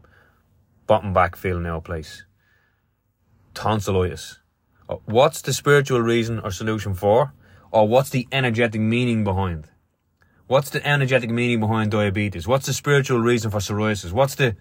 bottom 0.86 1.12
back 1.12 1.36
feeling 1.36 1.66
out 1.66 1.78
of 1.78 1.84
place, 1.84 2.24
tonsillitis. 3.54 4.38
Uh, 4.88 4.96
what's 5.04 5.40
the 5.42 5.52
spiritual 5.52 6.00
reason 6.00 6.40
or 6.40 6.50
solution 6.50 6.94
for, 6.94 7.32
or 7.70 7.86
what's 7.88 8.10
the 8.10 8.26
energetic 8.32 8.80
meaning 8.80 9.24
behind? 9.24 9.68
What's 10.48 10.70
the 10.70 10.86
energetic 10.86 11.30
meaning 11.30 11.60
behind 11.60 11.92
diabetes? 11.92 12.46
What's 12.46 12.66
the 12.66 12.74
spiritual 12.74 13.20
reason 13.20 13.50
for 13.50 13.58
psoriasis? 13.58 14.12
What's 14.12 14.34
the 14.34 14.56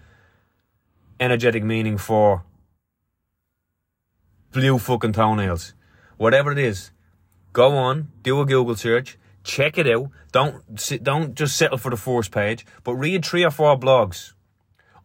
energetic 1.22 1.62
meaning 1.62 1.96
for 1.96 2.44
blue 4.50 4.78
fucking 4.78 5.12
toenails. 5.12 5.72
Whatever 6.16 6.50
it 6.50 6.58
is, 6.58 6.90
go 7.52 7.76
on, 7.76 8.08
do 8.22 8.40
a 8.40 8.44
Google 8.44 8.74
search, 8.74 9.18
check 9.44 9.78
it 9.78 9.86
out. 9.86 10.08
Don't 10.32 10.54
don't 11.02 11.34
just 11.34 11.56
settle 11.56 11.78
for 11.78 11.90
the 11.90 11.96
first 11.96 12.32
page, 12.32 12.66
but 12.82 12.94
read 12.94 13.24
three 13.24 13.44
or 13.44 13.50
four 13.50 13.78
blogs 13.78 14.32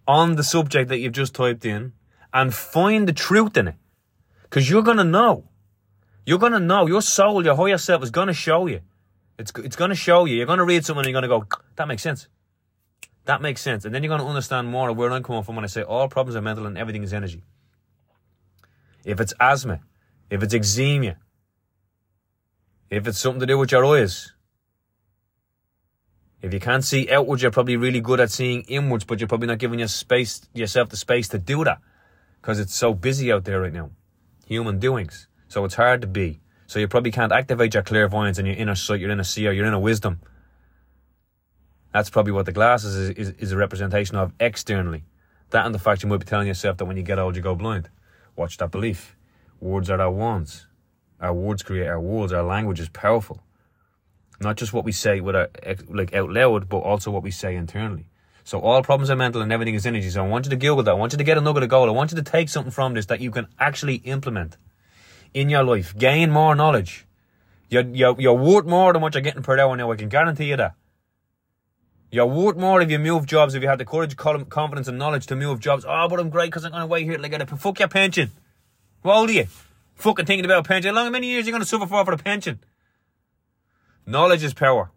on 0.08 0.36
the 0.36 0.44
subject 0.44 0.90
that 0.90 1.00
you've 1.00 1.14
just 1.14 1.36
typed 1.36 1.66
in 1.66 1.94
and 2.34 2.54
find 2.54 3.08
the 3.08 3.14
truth 3.14 3.56
in 3.56 3.68
it. 3.68 3.76
Because 4.44 4.70
you're 4.70 4.84
gonna 4.90 5.04
know. 5.04 5.50
You're 6.26 6.40
gonna 6.40 6.60
know. 6.60 6.88
Your 6.88 7.02
soul, 7.02 7.46
your 7.46 7.56
higher 7.56 7.78
self 7.78 8.02
is 8.04 8.10
gonna 8.10 8.34
show 8.34 8.66
you. 8.66 8.82
It's 9.38 9.52
it's 9.58 9.76
gonna 9.76 9.96
show 9.96 10.26
you. 10.26 10.36
You're 10.38 10.52
gonna 10.54 10.66
read 10.66 10.84
something 10.84 11.06
and 11.06 11.12
you're 11.12 11.22
gonna 11.22 11.40
go, 11.40 11.46
that 11.76 11.88
makes 11.88 12.02
sense. 12.02 12.28
That 13.28 13.42
makes 13.42 13.60
sense. 13.62 13.84
And 13.84 13.94
then 13.94 14.04
you're 14.04 14.10
going 14.10 14.22
to 14.22 14.28
understand 14.28 14.70
more 14.70 14.88
of 14.88 14.96
where 14.96 15.12
I'm 15.12 15.22
coming 15.22 15.44
from 15.44 15.58
when 15.58 15.66
I 15.66 15.68
say 15.68 15.84
all 15.84 16.08
problems 16.08 16.38
are 16.38 16.42
mental 16.42 16.66
and 16.66 16.78
everything 16.78 17.04
is 17.04 17.12
energy. 17.14 17.44
If 19.04 19.20
it's 19.20 19.34
asthma, 19.38 19.82
if 20.30 20.42
it's 20.44 20.54
eczema, 20.54 21.18
if 22.90 23.06
it's 23.06 23.20
something 23.20 23.42
to 23.42 23.46
do 23.46 23.58
with 23.58 23.74
your 23.74 23.84
eyes, 23.84 24.32
if 26.42 26.54
you 26.54 26.62
can't 26.62 26.86
see 26.86 27.12
outwards, 27.12 27.42
you're 27.42 27.52
probably 27.52 27.76
really 27.76 28.00
good 28.00 28.22
at 28.22 28.32
seeing 28.32 28.62
inwards, 28.62 29.04
but 29.04 29.20
you're 29.20 29.28
probably 29.28 29.48
not 29.48 29.58
giving 29.58 29.80
your 29.80 29.90
space, 29.90 30.48
yourself 30.54 30.88
the 30.88 30.96
space 30.96 31.28
to 31.30 31.38
do 31.38 31.66
that 31.66 31.80
because 32.42 32.60
it's 32.60 32.76
so 32.76 32.94
busy 32.94 33.30
out 33.30 33.44
there 33.44 33.60
right 33.60 33.74
now. 33.74 33.92
Human 34.46 34.80
doings. 34.80 35.28
So 35.50 35.66
it's 35.66 35.76
hard 35.76 36.00
to 36.00 36.08
be. 36.08 36.40
So 36.66 36.80
you 36.80 36.88
probably 36.88 37.12
can't 37.12 37.34
activate 37.34 37.74
your 37.74 37.84
clairvoyance 37.84 38.38
and 38.38 38.48
your 38.48 38.56
inner 38.56 38.76
sight, 38.76 39.02
your 39.02 39.12
inner 39.12 39.26
seer, 39.26 39.52
your 39.52 39.66
inner 39.66 39.80
wisdom 39.80 40.22
that's 41.94 42.10
probably 42.10 42.34
what 42.34 42.46
the 42.46 42.52
glasses 42.52 42.96
is, 42.96 43.10
is, 43.12 43.30
is 43.40 43.52
a 43.52 43.58
representation 43.58 44.16
of 44.16 44.34
externally. 44.40 45.04
That 45.52 45.66
and 45.66 45.74
the 45.74 45.80
fact 45.80 46.04
you 46.04 46.10
might 46.10 46.20
be 46.20 46.26
telling 46.26 46.48
yourself 46.48 46.78
that 46.78 46.86
when 46.86 46.98
you 46.98 47.04
get 47.04 47.20
old, 47.20 47.36
you 47.36 47.42
go 47.42 47.56
blind. 47.56 47.90
Watch 48.36 48.58
that 48.58 48.72
belief. 48.72 49.16
Words 49.60 49.90
are 49.90 50.00
our 50.00 50.12
wands. 50.12 50.68
Our 51.20 51.34
words 51.34 51.64
create 51.64 51.88
our 51.88 52.00
worlds. 52.00 52.34
Our 52.34 52.44
language 52.44 52.80
is 52.80 52.90
powerful. 52.90 53.42
Not 54.40 54.58
just 54.58 54.74
what 54.74 54.86
we 54.86 54.92
say 54.92 55.20
with 55.20 55.36
our, 55.36 55.50
like 55.90 56.14
out 56.14 56.30
loud, 56.30 56.70
but 56.70 56.80
also 56.80 57.10
what 57.10 57.24
we 57.24 57.32
say 57.32 57.56
internally. 57.56 58.08
So 58.44 58.60
all 58.60 58.84
problems 58.84 59.10
are 59.10 59.16
mental 59.16 59.42
and 59.42 59.52
everything 59.52 59.76
is 59.76 59.86
energy. 59.86 60.10
So 60.10 60.24
I 60.24 60.28
want 60.28 60.46
you 60.46 60.52
to 60.52 60.56
Google 60.56 60.84
that. 60.84 60.92
I 60.92 60.94
want 60.94 61.14
you 61.14 61.18
to 61.18 61.24
get 61.24 61.38
a 61.38 61.42
nugget 61.42 61.64
of 61.64 61.70
gold. 61.70 61.90
I 61.90 61.92
want 61.92 62.12
you 62.12 62.18
to 62.18 62.24
take 62.24 62.50
something 62.50 62.72
from 62.72 62.94
this 62.94 63.08
that 63.08 63.20
you 63.20 63.32
can 63.32 63.48
actually 63.60 63.96
implement 63.96 64.58
in 65.34 65.50
your 65.50 65.64
life. 65.64 65.98
Gain 65.98 66.32
more 66.32 66.56
knowledge. 66.56 67.06
You're, 67.70 67.84
you're, 67.84 68.16
you're 68.20 68.34
worth 68.34 68.66
more 68.66 68.94
than 68.94 69.02
what 69.02 69.16
you're 69.16 69.22
getting 69.22 69.44
per 69.44 69.60
hour 69.60 69.76
now. 69.76 69.92
I 69.92 69.96
can 69.96 70.08
guarantee 70.08 70.46
you 70.46 70.56
that. 70.58 70.76
You're 72.10 72.26
worth 72.26 72.56
more 72.56 72.82
if 72.82 72.90
you 72.90 73.00
move 73.00 73.26
jobs, 73.26 73.54
if 73.54 73.62
you 73.62 73.68
had 73.68 73.80
the 73.80 73.86
courage, 73.86 74.16
confidence, 74.16 74.88
and 74.88 74.98
knowledge 74.98 75.28
to 75.28 75.36
move 75.36 75.60
jobs. 75.60 75.86
Oh, 75.88 76.08
but 76.08 76.20
I'm 76.20 76.30
great 76.30 76.48
because 76.48 76.64
I'm 76.64 76.72
going 76.72 76.82
to 76.82 76.88
wait 76.88 77.04
here 77.04 77.18
till 77.18 77.26
I 77.26 77.28
get 77.28 77.42
a 77.42 77.58
fuck 77.58 77.80
your 77.80 77.90
pension. 77.90 78.32
How 79.04 79.12
old 79.12 79.30
are 79.30 79.34
you? 79.34 79.48
Fucking 79.96 80.26
thinking 80.26 80.46
about 80.46 80.66
pension. 80.66 80.96
How 80.96 81.04
long, 81.04 81.12
many 81.12 81.28
years 81.28 81.44
are 81.44 81.48
you 81.48 81.52
going 81.52 81.62
to 81.62 81.68
suffer 81.68 81.86
for 81.86 82.06
for 82.06 82.16
the 82.16 82.24
pension? 82.24 82.60
Knowledge 84.06 84.44
is 84.44 84.54
power. 84.54 84.92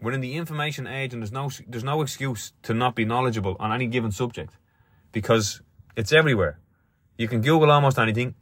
We're 0.00 0.12
in 0.12 0.20
the 0.20 0.34
information 0.34 0.86
age, 0.86 1.12
and 1.12 1.22
there's 1.22 1.32
no 1.32 1.50
there's 1.68 1.84
no 1.84 2.02
excuse 2.02 2.52
to 2.62 2.74
not 2.74 2.96
be 2.96 3.04
knowledgeable 3.04 3.56
on 3.60 3.72
any 3.72 3.86
given 3.86 4.10
subject, 4.10 4.54
because 5.12 5.60
it's 5.96 6.12
everywhere. 6.12 6.58
You 7.16 7.28
can 7.28 7.40
Google 7.40 7.70
almost 7.70 7.98
anything. 7.98 8.34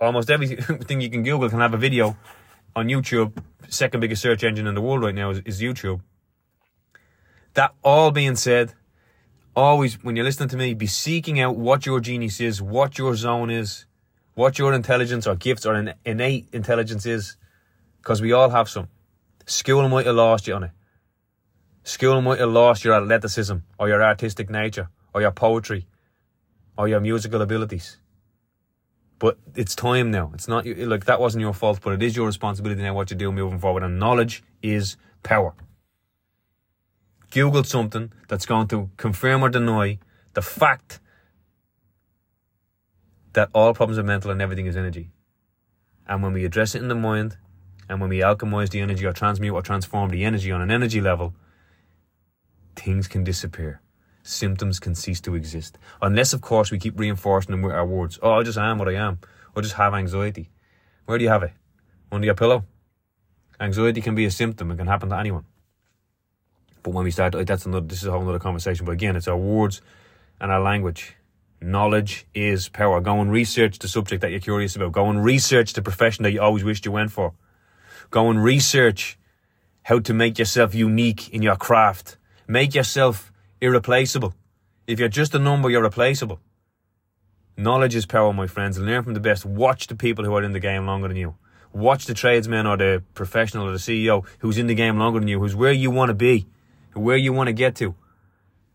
Almost 0.00 0.30
everything 0.30 1.00
you 1.00 1.10
can 1.10 1.22
Google 1.22 1.48
can 1.48 1.60
have 1.60 1.74
a 1.74 1.78
video 1.78 2.16
on 2.76 2.88
YouTube. 2.88 3.32
Second 3.68 4.00
biggest 4.00 4.20
search 4.20 4.44
engine 4.44 4.66
in 4.66 4.74
the 4.74 4.80
world 4.82 5.02
right 5.02 5.14
now 5.14 5.30
is, 5.30 5.40
is 5.44 5.60
YouTube 5.60 6.00
that 7.54 7.74
all 7.82 8.10
being 8.10 8.36
said, 8.36 8.74
always 9.54 10.02
when 10.02 10.16
you're 10.16 10.24
listening 10.24 10.48
to 10.50 10.56
me, 10.56 10.74
be 10.74 10.86
seeking 10.86 11.40
out 11.40 11.56
what 11.56 11.86
your 11.86 12.00
genius 12.00 12.40
is, 12.40 12.62
what 12.62 12.98
your 12.98 13.14
zone 13.14 13.50
is, 13.50 13.86
what 14.34 14.58
your 14.58 14.72
intelligence 14.72 15.26
or 15.26 15.36
gifts 15.36 15.66
or 15.66 15.94
innate 16.04 16.48
intelligence 16.52 17.06
is. 17.06 17.36
Because 17.98 18.20
we 18.20 18.32
all 18.32 18.50
have 18.50 18.68
some. 18.68 18.88
School 19.46 19.88
might 19.88 20.06
have 20.06 20.16
lost 20.16 20.46
you 20.48 20.54
on 20.54 20.64
it. 20.64 20.70
School 21.84 22.20
might 22.22 22.38
have 22.38 22.50
lost 22.50 22.84
your 22.84 22.94
athleticism 22.94 23.56
or 23.78 23.88
your 23.88 24.02
artistic 24.02 24.48
nature 24.48 24.88
or 25.14 25.20
your 25.20 25.32
poetry 25.32 25.86
or 26.76 26.88
your 26.88 27.00
musical 27.00 27.42
abilities. 27.42 27.98
But 29.18 29.38
it's 29.54 29.76
time 29.76 30.10
now. 30.10 30.32
It's 30.34 30.48
not 30.48 30.66
like 30.66 31.04
that 31.04 31.20
wasn't 31.20 31.42
your 31.42 31.52
fault, 31.52 31.80
but 31.82 31.92
it 31.92 32.02
is 32.02 32.16
your 32.16 32.26
responsibility 32.26 32.82
now 32.82 32.94
what 32.94 33.10
you 33.10 33.16
do 33.16 33.30
moving 33.30 33.58
forward. 33.58 33.84
And 33.84 33.98
knowledge 33.98 34.42
is 34.62 34.96
power. 35.22 35.54
Google 37.32 37.64
something 37.64 38.12
that's 38.28 38.44
going 38.44 38.68
to 38.68 38.90
confirm 38.98 39.42
or 39.42 39.48
deny 39.48 39.98
the 40.34 40.42
fact 40.42 41.00
that 43.32 43.48
all 43.54 43.72
problems 43.72 43.98
are 43.98 44.02
mental 44.02 44.30
and 44.30 44.42
everything 44.42 44.66
is 44.66 44.76
energy. 44.76 45.10
And 46.06 46.22
when 46.22 46.34
we 46.34 46.44
address 46.44 46.74
it 46.74 46.82
in 46.82 46.88
the 46.88 46.94
mind, 46.94 47.38
and 47.88 48.00
when 48.00 48.10
we 48.10 48.18
alchemize 48.18 48.70
the 48.70 48.80
energy 48.80 49.06
or 49.06 49.12
transmute 49.12 49.54
or 49.54 49.62
transform 49.62 50.10
the 50.10 50.24
energy 50.24 50.52
on 50.52 50.60
an 50.60 50.70
energy 50.70 51.00
level, 51.00 51.34
things 52.76 53.08
can 53.08 53.24
disappear. 53.24 53.80
Symptoms 54.22 54.78
can 54.78 54.94
cease 54.94 55.20
to 55.22 55.34
exist. 55.34 55.78
Unless, 56.00 56.32
of 56.32 56.42
course, 56.42 56.70
we 56.70 56.78
keep 56.78 56.98
reinforcing 56.98 57.50
them 57.50 57.62
with 57.62 57.72
our 57.72 57.86
words. 57.86 58.18
Oh, 58.22 58.32
I 58.32 58.42
just 58.42 58.58
am 58.58 58.78
what 58.78 58.88
I 58.88 58.94
am. 58.94 59.18
I 59.56 59.60
just 59.62 59.74
have 59.74 59.94
anxiety. 59.94 60.50
Where 61.06 61.18
do 61.18 61.24
you 61.24 61.30
have 61.30 61.42
it? 61.42 61.52
Under 62.10 62.26
your 62.26 62.34
pillow? 62.34 62.64
Anxiety 63.58 64.00
can 64.00 64.14
be 64.14 64.24
a 64.26 64.30
symptom. 64.30 64.70
It 64.70 64.76
can 64.76 64.86
happen 64.86 65.08
to 65.08 65.16
anyone. 65.16 65.44
But 66.82 66.92
when 66.92 67.04
we 67.04 67.10
start, 67.10 67.34
that's 67.46 67.66
another, 67.66 67.86
this 67.86 68.02
is 68.02 68.08
a 68.08 68.12
whole 68.12 68.28
other 68.28 68.38
conversation. 68.38 68.86
But 68.86 68.92
again, 68.92 69.16
it's 69.16 69.28
our 69.28 69.36
words 69.36 69.80
and 70.40 70.50
our 70.50 70.60
language. 70.60 71.14
Knowledge 71.60 72.26
is 72.34 72.68
power. 72.68 73.00
Go 73.00 73.20
and 73.20 73.30
research 73.30 73.78
the 73.78 73.88
subject 73.88 74.20
that 74.22 74.30
you're 74.30 74.40
curious 74.40 74.74
about. 74.74 74.92
Go 74.92 75.08
and 75.08 75.24
research 75.24 75.74
the 75.74 75.82
profession 75.82 76.24
that 76.24 76.32
you 76.32 76.40
always 76.40 76.64
wished 76.64 76.84
you 76.84 76.92
went 76.92 77.12
for. 77.12 77.34
Go 78.10 78.30
and 78.30 78.42
research 78.42 79.16
how 79.84 80.00
to 80.00 80.12
make 80.12 80.38
yourself 80.38 80.74
unique 80.74 81.28
in 81.30 81.42
your 81.42 81.56
craft. 81.56 82.16
Make 82.48 82.74
yourself 82.74 83.32
irreplaceable. 83.60 84.34
If 84.86 84.98
you're 84.98 85.08
just 85.08 85.34
a 85.34 85.38
number, 85.38 85.70
you're 85.70 85.82
replaceable. 85.82 86.40
Knowledge 87.56 87.94
is 87.94 88.06
power, 88.06 88.32
my 88.32 88.46
friends. 88.46 88.78
Learn 88.78 89.04
from 89.04 89.14
the 89.14 89.20
best. 89.20 89.44
Watch 89.44 89.86
the 89.86 89.94
people 89.94 90.24
who 90.24 90.34
are 90.34 90.42
in 90.42 90.52
the 90.52 90.60
game 90.60 90.86
longer 90.86 91.06
than 91.06 91.16
you. 91.16 91.36
Watch 91.72 92.06
the 92.06 92.14
tradesman 92.14 92.66
or 92.66 92.76
the 92.76 93.02
professional 93.14 93.68
or 93.68 93.72
the 93.72 93.78
CEO 93.78 94.26
who's 94.40 94.58
in 94.58 94.66
the 94.66 94.74
game 94.74 94.98
longer 94.98 95.20
than 95.20 95.28
you, 95.28 95.38
who's 95.38 95.54
where 95.54 95.72
you 95.72 95.90
want 95.90 96.10
to 96.10 96.14
be, 96.14 96.46
where 96.94 97.16
you 97.16 97.32
want 97.32 97.48
to 97.48 97.52
get 97.52 97.74
to. 97.76 97.94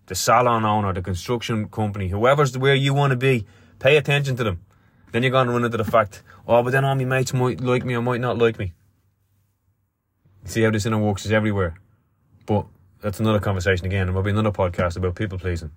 The 0.08 0.16
salon 0.16 0.66
owner, 0.66 0.94
the 0.94 1.02
construction 1.02 1.68
company, 1.68 2.10
whoever's 2.10 2.58
where 2.58 2.76
you 2.76 2.94
want 2.94 3.12
to 3.12 3.18
be, 3.18 3.46
pay 3.80 3.98
attention 3.98 4.36
to 4.38 4.44
them. 4.44 4.62
Then 5.12 5.24
you're 5.24 5.32
going 5.32 5.48
to 5.48 5.54
run 5.54 5.66
into 5.66 5.78
the 5.78 5.84
fact, 5.84 6.24
oh, 6.48 6.64
but 6.64 6.72
then 6.72 6.86
all 6.86 6.96
my 6.96 7.06
mates 7.06 7.34
might 7.34 7.62
like 7.62 7.86
me 7.86 7.96
or 7.96 8.02
might 8.02 8.22
not 8.22 8.38
like 8.38 8.58
me. 8.58 8.74
See 10.46 10.62
how 10.62 10.72
this 10.72 10.86
inner 10.86 10.98
works 10.98 11.26
is 11.26 11.32
everywhere. 11.32 11.76
But 12.46 12.66
that's 13.02 13.20
another 13.20 13.40
conversation 13.40 13.86
again. 13.86 14.08
There 14.08 14.16
will 14.16 14.24
be 14.24 14.32
another 14.32 14.52
podcast 14.52 14.96
about 14.96 15.16
people 15.16 15.38
pleasing. 15.38 15.72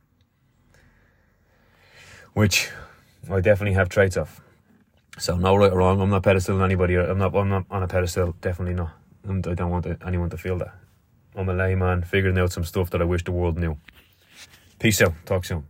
Which 2.34 2.70
I 3.28 3.40
definitely 3.40 3.74
have 3.74 3.88
traits 3.88 4.16
of. 4.16 4.40
So 5.18 5.36
no 5.36 5.56
right 5.56 5.72
or 5.72 5.78
wrong. 5.78 6.00
I'm 6.00 6.10
not 6.10 6.22
pedestaling 6.22 6.64
anybody. 6.64 6.94
I'm 6.94 7.18
not. 7.18 7.34
I'm 7.34 7.48
not 7.48 7.66
on 7.70 7.82
a 7.82 7.88
pedestal. 7.88 8.34
Definitely 8.40 8.74
not. 8.74 8.92
And 9.24 9.46
I 9.46 9.54
don't 9.54 9.70
want 9.70 9.86
anyone 10.06 10.30
to 10.30 10.38
feel 10.38 10.56
that. 10.58 10.74
I'm 11.36 11.48
a 11.48 11.54
layman 11.54 12.02
figuring 12.02 12.38
out 12.38 12.52
some 12.52 12.64
stuff 12.64 12.90
that 12.90 13.00
I 13.00 13.04
wish 13.04 13.24
the 13.24 13.32
world 13.32 13.58
knew. 13.58 13.76
Peace 14.78 15.00
out. 15.02 15.14
Talk 15.26 15.44
soon. 15.44 15.64